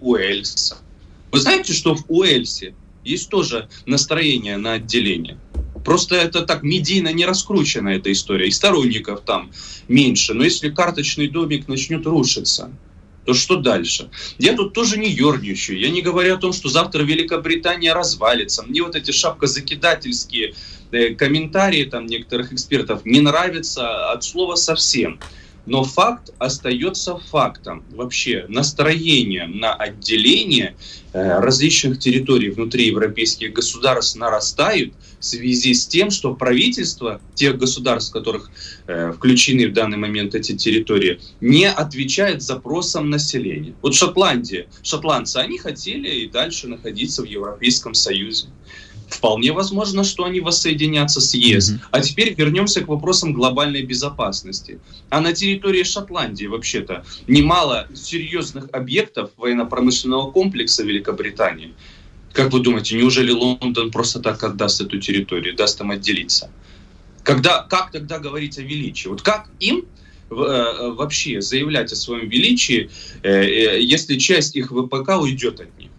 Уэльса. 0.00 0.78
Вы 1.30 1.40
знаете, 1.40 1.72
что 1.72 1.94
в 1.94 2.04
Уэльсе 2.08 2.74
есть 3.04 3.28
тоже 3.28 3.68
настроение 3.86 4.56
на 4.56 4.74
отделение? 4.74 5.38
Просто 5.84 6.16
это 6.16 6.42
так 6.42 6.62
медийно 6.62 7.12
не 7.12 7.26
раскручена 7.26 7.90
эта 7.90 8.10
история. 8.12 8.48
И 8.48 8.50
сторонников 8.50 9.22
там 9.22 9.50
меньше. 9.88 10.34
Но 10.34 10.44
если 10.44 10.70
карточный 10.70 11.28
домик 11.28 11.68
начнет 11.68 12.06
рушиться, 12.06 12.70
то 13.24 13.34
что 13.34 13.56
дальше? 13.56 14.10
Я 14.38 14.54
тут 14.54 14.72
тоже 14.72 14.98
не 14.98 15.10
ерничаю. 15.10 15.78
Я 15.78 15.90
не 15.90 16.02
говорю 16.02 16.34
о 16.34 16.38
том, 16.38 16.52
что 16.52 16.68
завтра 16.68 17.02
Великобритания 17.02 17.92
развалится. 17.92 18.62
Мне 18.64 18.82
вот 18.82 18.96
эти 18.96 19.12
шапкозакидательские 19.12 20.54
э, 20.90 21.14
комментарии 21.14 21.84
там 21.84 22.06
некоторых 22.06 22.52
экспертов 22.52 23.04
не 23.04 23.20
нравятся 23.20 24.10
от 24.10 24.24
слова 24.24 24.56
совсем. 24.56 25.20
Но 25.66 25.84
факт 25.84 26.30
остается 26.38 27.16
фактом. 27.16 27.84
Вообще 27.92 28.46
настроение 28.48 29.46
на 29.46 29.72
отделение 29.72 30.74
э, 31.12 31.38
различных 31.38 32.00
территорий 32.00 32.50
внутри 32.50 32.88
европейских 32.88 33.52
государств 33.52 34.16
нарастают 34.16 34.94
в 35.22 35.24
связи 35.24 35.72
с 35.72 35.86
тем, 35.86 36.10
что 36.10 36.34
правительство 36.34 37.20
тех 37.36 37.56
государств, 37.56 38.10
в 38.10 38.12
которых 38.12 38.50
э, 38.88 39.12
включены 39.12 39.68
в 39.68 39.72
данный 39.72 39.96
момент 39.96 40.34
эти 40.34 40.56
территории, 40.56 41.20
не 41.40 41.68
отвечает 41.68 42.42
запросам 42.42 43.08
населения. 43.08 43.72
Вот 43.82 43.94
Шотландия, 43.94 44.66
шотландцы, 44.82 45.36
они 45.36 45.58
хотели 45.58 46.08
и 46.08 46.28
дальше 46.28 46.66
находиться 46.66 47.22
в 47.22 47.26
Европейском 47.26 47.94
Союзе. 47.94 48.48
Вполне 49.08 49.52
возможно, 49.52 50.02
что 50.04 50.24
они 50.24 50.40
воссоединятся 50.40 51.20
с 51.20 51.34
ЕС. 51.34 51.70
Mm-hmm. 51.70 51.80
А 51.90 52.00
теперь 52.00 52.34
вернемся 52.34 52.80
к 52.80 52.88
вопросам 52.88 53.32
глобальной 53.32 53.82
безопасности. 53.82 54.80
А 55.10 55.20
на 55.20 55.32
территории 55.32 55.84
Шотландии 55.84 56.46
вообще-то 56.46 57.04
немало 57.28 57.86
серьезных 57.94 58.68
объектов 58.72 59.30
военно-промышленного 59.36 60.32
комплекса 60.32 60.82
Великобритании. 60.82 61.74
Как 62.32 62.52
вы 62.52 62.60
думаете, 62.60 62.96
неужели 62.96 63.30
Лондон 63.30 63.90
просто 63.90 64.20
так 64.20 64.42
отдаст 64.42 64.80
эту 64.80 64.98
территорию, 64.98 65.54
даст 65.54 65.80
им 65.80 65.90
отделиться? 65.90 66.50
Когда, 67.22 67.62
как 67.62 67.90
тогда 67.92 68.18
говорить 68.18 68.58
о 68.58 68.62
величии? 68.62 69.08
Вот 69.08 69.22
как 69.22 69.48
им 69.60 69.84
э, 70.30 70.34
вообще 70.34 71.40
заявлять 71.40 71.92
о 71.92 71.96
своем 71.96 72.28
величии, 72.28 72.90
э, 73.22 73.28
э, 73.28 73.82
если 73.82 74.18
часть 74.18 74.56
их 74.56 74.72
ВПК 74.72 75.20
уйдет 75.20 75.60
от 75.60 75.78
них? 75.78 75.90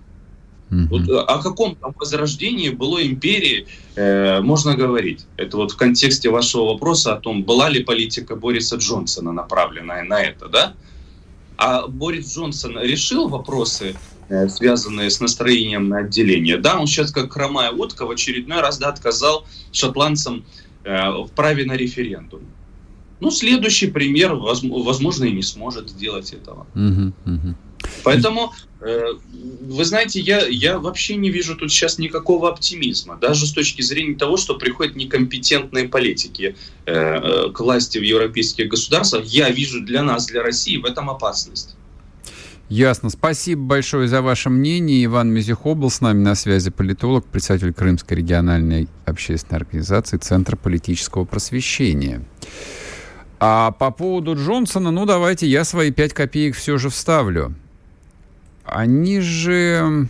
Mm-hmm. 0.69 0.87
Вот 0.89 1.29
о 1.29 1.41
каком 1.41 1.75
там 1.75 1.93
возрождении 1.99 2.69
былой 2.69 3.05
империи 3.07 3.67
э, 3.95 4.41
можно 4.41 4.75
говорить? 4.75 5.25
Это 5.37 5.57
вот 5.57 5.71
в 5.71 5.77
контексте 5.77 6.29
вашего 6.29 6.65
вопроса 6.65 7.13
о 7.13 7.19
том, 7.19 7.43
была 7.43 7.69
ли 7.69 7.83
политика 7.83 8.35
Бориса 8.35 8.77
Джонсона 8.77 9.31
направленная 9.31 10.03
на 10.03 10.21
это, 10.21 10.47
да? 10.47 10.73
А 11.57 11.87
Борис 11.87 12.33
Джонсон 12.33 12.79
решил 12.79 13.29
вопросы, 13.29 13.95
связанные 14.49 15.09
с 15.09 15.19
настроением 15.19 15.89
на 15.89 15.99
отделение. 15.99 16.57
Да, 16.57 16.79
он 16.79 16.87
сейчас 16.87 17.11
как 17.11 17.33
хромая 17.33 17.71
утка 17.71 18.05
в 18.05 18.11
очередной 18.11 18.61
раз 18.61 18.77
да, 18.77 18.89
отказал 18.89 19.45
шотландцам 19.71 20.45
э, 20.83 21.09
в 21.09 21.29
праве 21.35 21.65
на 21.65 21.73
референдум. 21.73 22.41
Ну, 23.19 23.31
следующий 23.31 23.87
пример, 23.87 24.35
возможно, 24.35 25.25
и 25.25 25.31
не 25.31 25.43
сможет 25.43 25.89
сделать 25.89 26.33
этого. 26.33 26.67
Uh-huh, 26.75 27.13
uh-huh. 27.25 27.55
Поэтому, 28.03 28.53
э, 28.81 29.13
вы 29.61 29.85
знаете, 29.85 30.19
я, 30.19 30.45
я 30.47 30.77
вообще 30.77 31.15
не 31.15 31.29
вижу 31.29 31.55
тут 31.55 31.71
сейчас 31.71 31.97
никакого 31.97 32.49
оптимизма, 32.49 33.17
даже 33.17 33.45
с 33.45 33.53
точки 33.53 33.81
зрения 33.81 34.15
того, 34.15 34.37
что 34.37 34.55
приходят 34.55 34.95
некомпетентные 34.95 35.87
политики 35.87 36.55
э, 36.85 37.49
к 37.51 37.59
власти 37.59 37.97
в 37.97 38.03
европейских 38.03 38.67
государствах. 38.67 39.25
Я 39.25 39.49
вижу 39.49 39.81
для 39.81 40.03
нас, 40.03 40.27
для 40.27 40.43
России 40.43 40.77
в 40.77 40.85
этом 40.85 41.09
опасность. 41.09 41.75
Ясно. 42.73 43.11
Спасибо 43.11 43.61
большое 43.61 44.07
за 44.07 44.23
ваше 44.23 44.49
мнение. 44.49 45.05
Иван 45.05 45.31
Мизюхов 45.31 45.77
был 45.77 45.91
с 45.91 46.01
нами 46.01 46.23
на 46.23 46.33
связи, 46.33 46.71
политолог, 46.71 47.23
председатель 47.25 47.71
Крымской 47.71 48.17
региональной 48.17 48.87
общественной 49.05 49.59
организации 49.59 50.17
Центра 50.17 50.55
политического 50.55 51.25
просвещения. 51.25 52.23
А 53.39 53.71
по 53.71 53.91
поводу 53.91 54.35
Джонсона, 54.35 54.89
ну 54.89 55.05
давайте 55.05 55.45
я 55.45 55.65
свои 55.65 55.91
пять 55.91 56.13
копеек 56.13 56.55
все 56.55 56.77
же 56.77 56.89
вставлю 56.89 57.53
они 58.65 59.19
же 59.19 60.07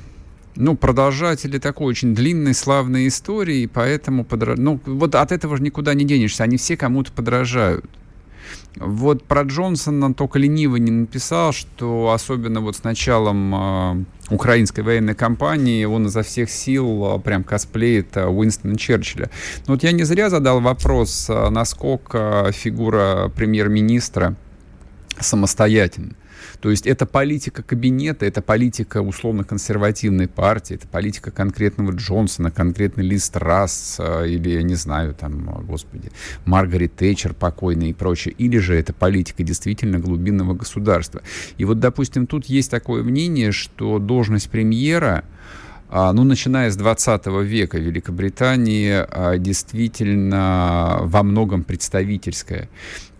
ну, 0.55 0.75
продолжатели 0.75 1.57
такой 1.57 1.87
очень 1.87 2.13
длинной, 2.13 2.53
славной 2.53 3.07
истории, 3.07 3.65
поэтому 3.65 4.23
подра... 4.23 4.55
ну, 4.55 4.79
вот 4.85 5.15
от 5.15 5.31
этого 5.31 5.57
же 5.57 5.63
никуда 5.63 5.93
не 5.93 6.05
денешься, 6.05 6.43
они 6.43 6.57
все 6.57 6.77
кому-то 6.77 7.11
подражают. 7.11 7.85
Вот 8.75 9.23
про 9.23 9.43
Джонсона 9.43 10.13
только 10.13 10.39
лениво 10.39 10.77
не 10.77 10.91
написал, 10.91 11.53
что 11.53 12.11
особенно 12.11 12.59
вот 12.59 12.75
с 12.75 12.83
началом 12.83 13.53
э, 13.55 14.05
украинской 14.33 14.81
военной 14.81 15.13
кампании 15.13 15.85
он 15.85 16.07
изо 16.07 16.23
всех 16.23 16.49
сил 16.49 17.17
э, 17.17 17.19
прям 17.19 17.43
косплеит 17.43 18.17
э, 18.17 18.25
Уинстона 18.25 18.75
Черчилля. 18.75 19.29
Но 19.67 19.73
вот 19.73 19.83
я 19.83 19.91
не 19.91 20.03
зря 20.03 20.29
задал 20.29 20.59
вопрос, 20.59 21.27
э, 21.29 21.49
насколько 21.49 22.51
фигура 22.51 23.31
премьер-министра 23.35 24.35
самостоятельна. 25.19 26.15
То 26.59 26.69
есть 26.69 26.87
это 26.87 27.05
политика 27.05 27.63
кабинета, 27.63 28.25
это 28.25 28.41
политика 28.41 29.01
условно-консервативной 29.01 30.27
партии, 30.27 30.75
это 30.75 30.87
политика 30.87 31.31
конкретного 31.31 31.91
Джонсона, 31.91 32.51
конкретный 32.51 33.03
Лиз 33.03 33.29
Трасс 33.29 33.97
э, 33.99 34.29
или, 34.29 34.49
я 34.49 34.63
не 34.63 34.75
знаю, 34.75 35.13
там, 35.13 35.45
господи, 35.65 36.11
Маргарет 36.45 36.95
Тэтчер 36.95 37.33
покойная 37.33 37.87
и 37.87 37.93
прочее. 37.93 38.33
Или 38.37 38.57
же 38.57 38.75
это 38.75 38.93
политика 38.93 39.43
действительно 39.43 39.99
глубинного 39.99 40.53
государства. 40.53 41.21
И 41.57 41.65
вот, 41.65 41.79
допустим, 41.79 42.27
тут 42.27 42.45
есть 42.45 42.71
такое 42.71 43.03
мнение, 43.03 43.51
что 43.51 43.99
должность 43.99 44.49
премьера 44.49 45.23
а, 45.95 46.11
ну, 46.11 46.23
начиная 46.23 46.71
с 46.71 46.75
20 46.75 47.27
века 47.43 47.77
Великобритании 47.77 48.93
а, 48.93 49.37
действительно 49.37 51.01
во 51.03 51.21
многом 51.21 51.63
представительская. 51.63 52.67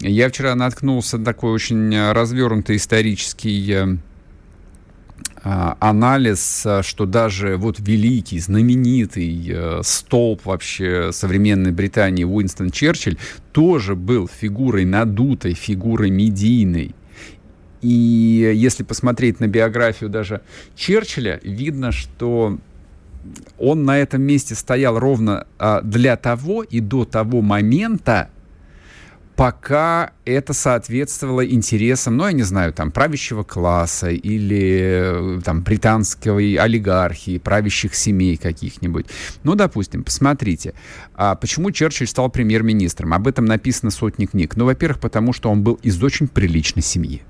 Я 0.06 0.28
вчера 0.28 0.54
наткнулся 0.54 1.18
на 1.18 1.24
такой 1.24 1.54
очень 1.54 2.12
развернутый 2.12 2.76
исторический 2.76 3.72
э, 3.72 3.97
а, 5.41 5.78
анализ, 5.80 6.68
что 6.82 7.06
даже 7.06 7.56
вот 7.56 7.80
великий, 7.80 8.39
знаменитый 8.39 9.47
э, 9.49 9.80
столб 9.82 10.45
вообще 10.45 11.12
современной 11.14 11.72
Британии 11.72 12.26
Уинстон 12.26 12.70
Черчилль 12.70 13.18
тоже 13.54 13.95
был 13.95 14.28
фигурой 14.28 14.84
надутой, 14.84 15.54
фигурой 15.54 16.10
медийной. 16.10 16.93
И 17.82 18.51
если 18.56 18.84
посмотреть 18.84 19.39
на 19.39 19.47
биографию 19.47 20.10
даже 20.10 20.41
Черчилля, 20.76 21.39
видно, 21.43 21.93
что 21.93 22.60
он 23.58 23.86
на 23.86 23.99
этом 23.99 24.22
месте 24.22 24.54
стоял 24.54 24.99
ровно 24.99 25.47
а, 25.58 25.80
для 25.80 26.18
того 26.18 26.64
и 26.64 26.82
до 26.82 27.06
того 27.06 27.41
момента, 27.41 28.30
пока 29.36 30.12
это 30.26 30.54
соответствовало 30.54 31.46
интересам, 31.46 32.18
ну, 32.18 32.26
я 32.26 32.32
не 32.32 32.44
знаю, 32.44 32.74
там, 32.74 32.92
правящего 32.92 33.44
класса 33.44 34.10
или 34.10 35.40
там 35.44 35.62
британской 35.62 36.56
олигархии, 36.56 37.40
правящих 37.40 37.96
семей 37.96 38.38
каких-нибудь. 38.38 39.08
Ну, 39.44 39.56
допустим, 39.56 40.04
посмотрите, 40.04 40.74
а 41.16 41.36
почему 41.36 41.72
Черчилль 41.72 42.08
стал 42.08 42.30
премьер-министром? 42.30 43.14
Об 43.14 43.28
этом 43.28 43.46
написано 43.46 43.92
сотни 43.92 44.26
книг. 44.26 44.56
Ну, 44.56 44.66
во-первых, 44.66 45.00
потому 45.00 45.34
что 45.34 45.50
он 45.50 45.64
был 45.64 45.80
из 45.82 46.02
очень 46.02 46.28
приличной 46.28 46.84
семьи. 46.84 47.24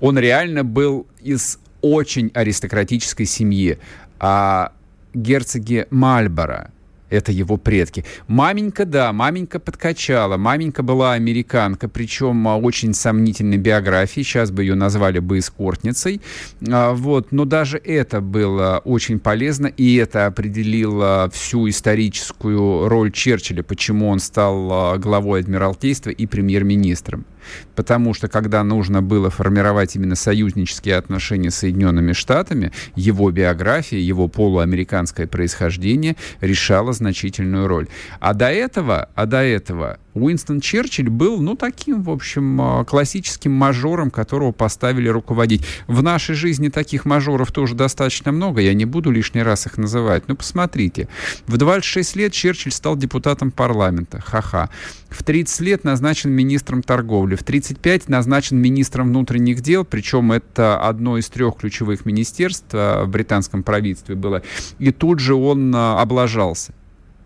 Он 0.00 0.18
реально 0.18 0.64
был 0.64 1.06
из 1.20 1.58
очень 1.80 2.30
аристократической 2.34 3.26
семьи. 3.26 3.78
А 4.18 4.72
герцоги 5.14 5.86
Мальборо. 5.90 6.70
Это 7.12 7.30
его 7.30 7.58
предки. 7.58 8.06
Маменька, 8.26 8.86
да, 8.86 9.12
маменька 9.12 9.60
подкачала. 9.60 10.38
Маменька 10.38 10.82
была 10.82 11.12
американка, 11.12 11.86
причем 11.86 12.48
а, 12.48 12.56
очень 12.56 12.94
сомнительной 12.94 13.58
биографии. 13.58 14.22
Сейчас 14.22 14.50
бы 14.50 14.62
ее 14.62 14.74
назвали 14.74 15.18
бы 15.18 15.38
эскортницей. 15.38 16.22
А, 16.66 16.94
вот. 16.94 17.30
Но 17.30 17.44
даже 17.44 17.76
это 17.76 18.22
было 18.22 18.80
очень 18.86 19.20
полезно, 19.20 19.66
и 19.66 19.96
это 19.96 20.24
определило 20.24 21.30
всю 21.34 21.68
историческую 21.68 22.88
роль 22.88 23.12
Черчилля, 23.12 23.62
почему 23.62 24.08
он 24.08 24.18
стал 24.18 24.72
а, 24.72 24.96
главой 24.96 25.40
Адмиралтейства 25.40 26.08
и 26.08 26.24
премьер-министром 26.24 27.26
потому 27.74 28.14
что 28.14 28.28
когда 28.28 28.62
нужно 28.62 29.02
было 29.02 29.30
формировать 29.30 29.96
именно 29.96 30.14
союзнические 30.14 30.96
отношения 30.96 31.50
с 31.50 31.56
Соединенными 31.56 32.12
Штатами, 32.12 32.72
его 32.94 33.30
биография, 33.30 33.98
его 33.98 34.28
полуамериканское 34.28 35.26
происхождение 35.26 36.16
решало 36.40 36.92
значительную 37.02 37.66
роль. 37.66 37.88
А 38.20 38.34
до 38.34 38.50
этого, 38.50 39.08
а 39.14 39.26
до 39.26 39.42
этого 39.42 39.98
Уинстон 40.14 40.60
Черчилль 40.60 41.08
был, 41.08 41.40
ну, 41.40 41.56
таким, 41.56 42.02
в 42.02 42.10
общем, 42.10 42.60
а, 42.60 42.84
классическим 42.84 43.52
мажором, 43.52 44.10
которого 44.10 44.52
поставили 44.52 45.08
руководить. 45.08 45.64
В 45.86 46.02
нашей 46.02 46.34
жизни 46.34 46.68
таких 46.68 47.04
мажоров 47.04 47.50
тоже 47.50 47.74
достаточно 47.74 48.30
много, 48.30 48.60
я 48.60 48.74
не 48.74 48.84
буду 48.84 49.10
лишний 49.10 49.42
раз 49.42 49.66
их 49.66 49.78
называть. 49.78 50.24
Ну, 50.28 50.36
посмотрите, 50.36 51.08
в 51.46 51.56
26 51.56 52.16
лет 52.16 52.32
Черчилль 52.32 52.72
стал 52.72 52.96
депутатом 52.96 53.50
парламента, 53.50 54.20
ха-ха. 54.20 54.68
В 55.08 55.22
30 55.22 55.60
лет 55.60 55.84
назначен 55.84 56.30
министром 56.30 56.82
торговли, 56.82 57.36
в 57.36 57.42
35 57.42 58.08
назначен 58.08 58.58
министром 58.58 59.08
внутренних 59.08 59.60
дел, 59.60 59.84
причем 59.84 60.32
это 60.32 60.78
одно 60.78 61.16
из 61.16 61.28
трех 61.28 61.56
ключевых 61.56 62.04
министерств 62.04 62.68
а, 62.72 63.04
в 63.04 63.08
британском 63.08 63.62
правительстве 63.62 64.14
было, 64.14 64.42
и 64.78 64.90
тут 64.90 65.20
же 65.20 65.34
он 65.34 65.72
а, 65.74 66.00
облажался. 66.00 66.74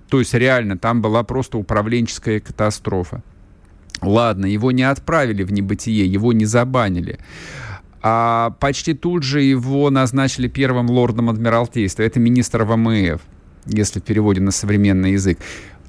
То 0.08 0.18
есть 0.20 0.34
реально 0.34 0.78
там 0.78 1.02
была 1.02 1.22
просто 1.24 1.58
управленческая 1.58 2.40
катастрофа. 2.40 3.22
Ладно, 4.02 4.46
его 4.46 4.70
не 4.72 4.82
отправили 4.82 5.42
в 5.42 5.52
небытие, 5.52 6.06
его 6.06 6.32
не 6.32 6.44
забанили. 6.44 7.18
А 8.02 8.50
почти 8.60 8.94
тут 8.94 9.22
же 9.22 9.42
его 9.42 9.90
назначили 9.90 10.48
первым 10.48 10.90
лордом 10.90 11.28
Адмиралтейства. 11.30 12.02
Это 12.02 12.20
министр 12.20 12.62
ВМФ, 12.62 13.20
если 13.66 14.00
в 14.00 14.02
переводе 14.04 14.40
на 14.40 14.52
современный 14.52 15.12
язык. 15.12 15.38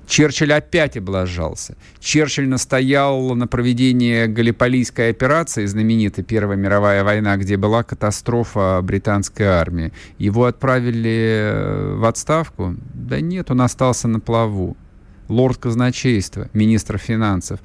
Черчилль 0.08 0.54
опять 0.54 0.96
облажался. 0.96 1.76
Черчилль 2.00 2.48
настоял 2.48 3.36
на 3.36 3.46
проведении 3.46 4.26
Галиполийской 4.26 5.10
операции, 5.10 5.66
знаменитой 5.66 6.24
Первая 6.24 6.58
мировая 6.58 7.04
война, 7.04 7.36
где 7.36 7.58
была 7.58 7.84
катастрофа 7.84 8.80
британской 8.82 9.46
армии. 9.46 9.92
Его 10.18 10.46
отправили 10.46 11.52
э, 11.52 11.96
в 11.96 12.06
отставку? 12.06 12.76
Да 12.94 13.20
нет, 13.20 13.52
он 13.52 13.62
остался 13.62 14.08
на 14.08 14.22
плаву. 14.22 14.78
Лорд 15.28 15.58
казначейства, 15.58 16.50
министр 16.54 16.98
финансов, 16.98 17.60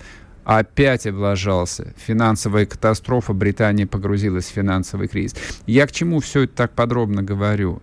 опять 0.45 1.07
облажался. 1.07 1.95
Финансовая 1.97 2.67
катастрофа, 2.67 3.33
Британия 3.33 3.87
погрузилась 3.87 4.47
в 4.47 4.53
финансовый 4.53 5.07
кризис. 5.07 5.37
Я 5.67 5.87
к 5.87 5.93
чему 5.93 6.19
все 6.19 6.43
это 6.43 6.55
так 6.55 6.73
подробно 6.73 7.23
говорю? 7.23 7.81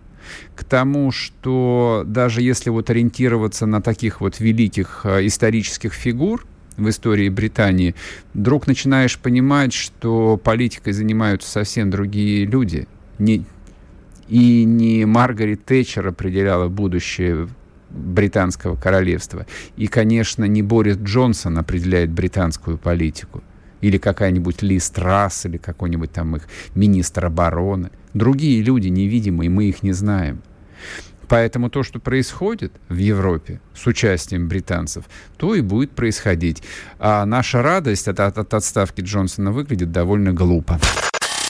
К 0.54 0.64
тому, 0.64 1.12
что 1.12 2.02
даже 2.06 2.42
если 2.42 2.70
вот 2.70 2.90
ориентироваться 2.90 3.66
на 3.66 3.80
таких 3.80 4.20
вот 4.20 4.40
великих 4.40 5.02
э, 5.04 5.26
исторических 5.26 5.92
фигур, 5.92 6.44
в 6.76 6.88
истории 6.88 7.28
Британии, 7.28 7.94
вдруг 8.32 8.66
начинаешь 8.66 9.18
понимать, 9.18 9.72
что 9.72 10.36
политикой 10.36 10.92
занимаются 10.92 11.50
совсем 11.50 11.90
другие 11.90 12.46
люди. 12.46 12.88
Не, 13.18 13.44
и 14.28 14.64
не 14.64 15.04
Маргарет 15.04 15.64
Тэтчер 15.64 16.08
определяла 16.08 16.68
будущее 16.68 17.48
британского 17.90 18.76
королевства. 18.76 19.46
И, 19.76 19.88
конечно, 19.88 20.44
не 20.44 20.62
Борис 20.62 20.96
Джонсон 20.96 21.58
определяет 21.58 22.10
британскую 22.10 22.78
политику. 22.78 23.42
Или 23.80 23.98
какая-нибудь 23.98 24.62
Ли 24.62 24.78
Страсс, 24.78 25.46
или 25.46 25.56
какой-нибудь 25.56 26.12
там 26.12 26.36
их 26.36 26.48
министр 26.74 27.26
обороны. 27.26 27.90
Другие 28.14 28.62
люди 28.62 28.88
невидимые, 28.88 29.50
мы 29.50 29.64
их 29.64 29.82
не 29.82 29.92
знаем. 29.92 30.42
Поэтому 31.28 31.70
то, 31.70 31.84
что 31.84 32.00
происходит 32.00 32.72
в 32.88 32.96
Европе 32.96 33.60
с 33.72 33.86
участием 33.86 34.48
британцев, 34.48 35.04
то 35.36 35.54
и 35.54 35.60
будет 35.60 35.92
происходить. 35.92 36.62
А 36.98 37.24
наша 37.24 37.62
радость 37.62 38.08
от, 38.08 38.18
от, 38.18 38.36
от 38.36 38.52
отставки 38.52 39.00
Джонсона 39.00 39.52
выглядит 39.52 39.92
довольно 39.92 40.32
глупо. 40.32 40.80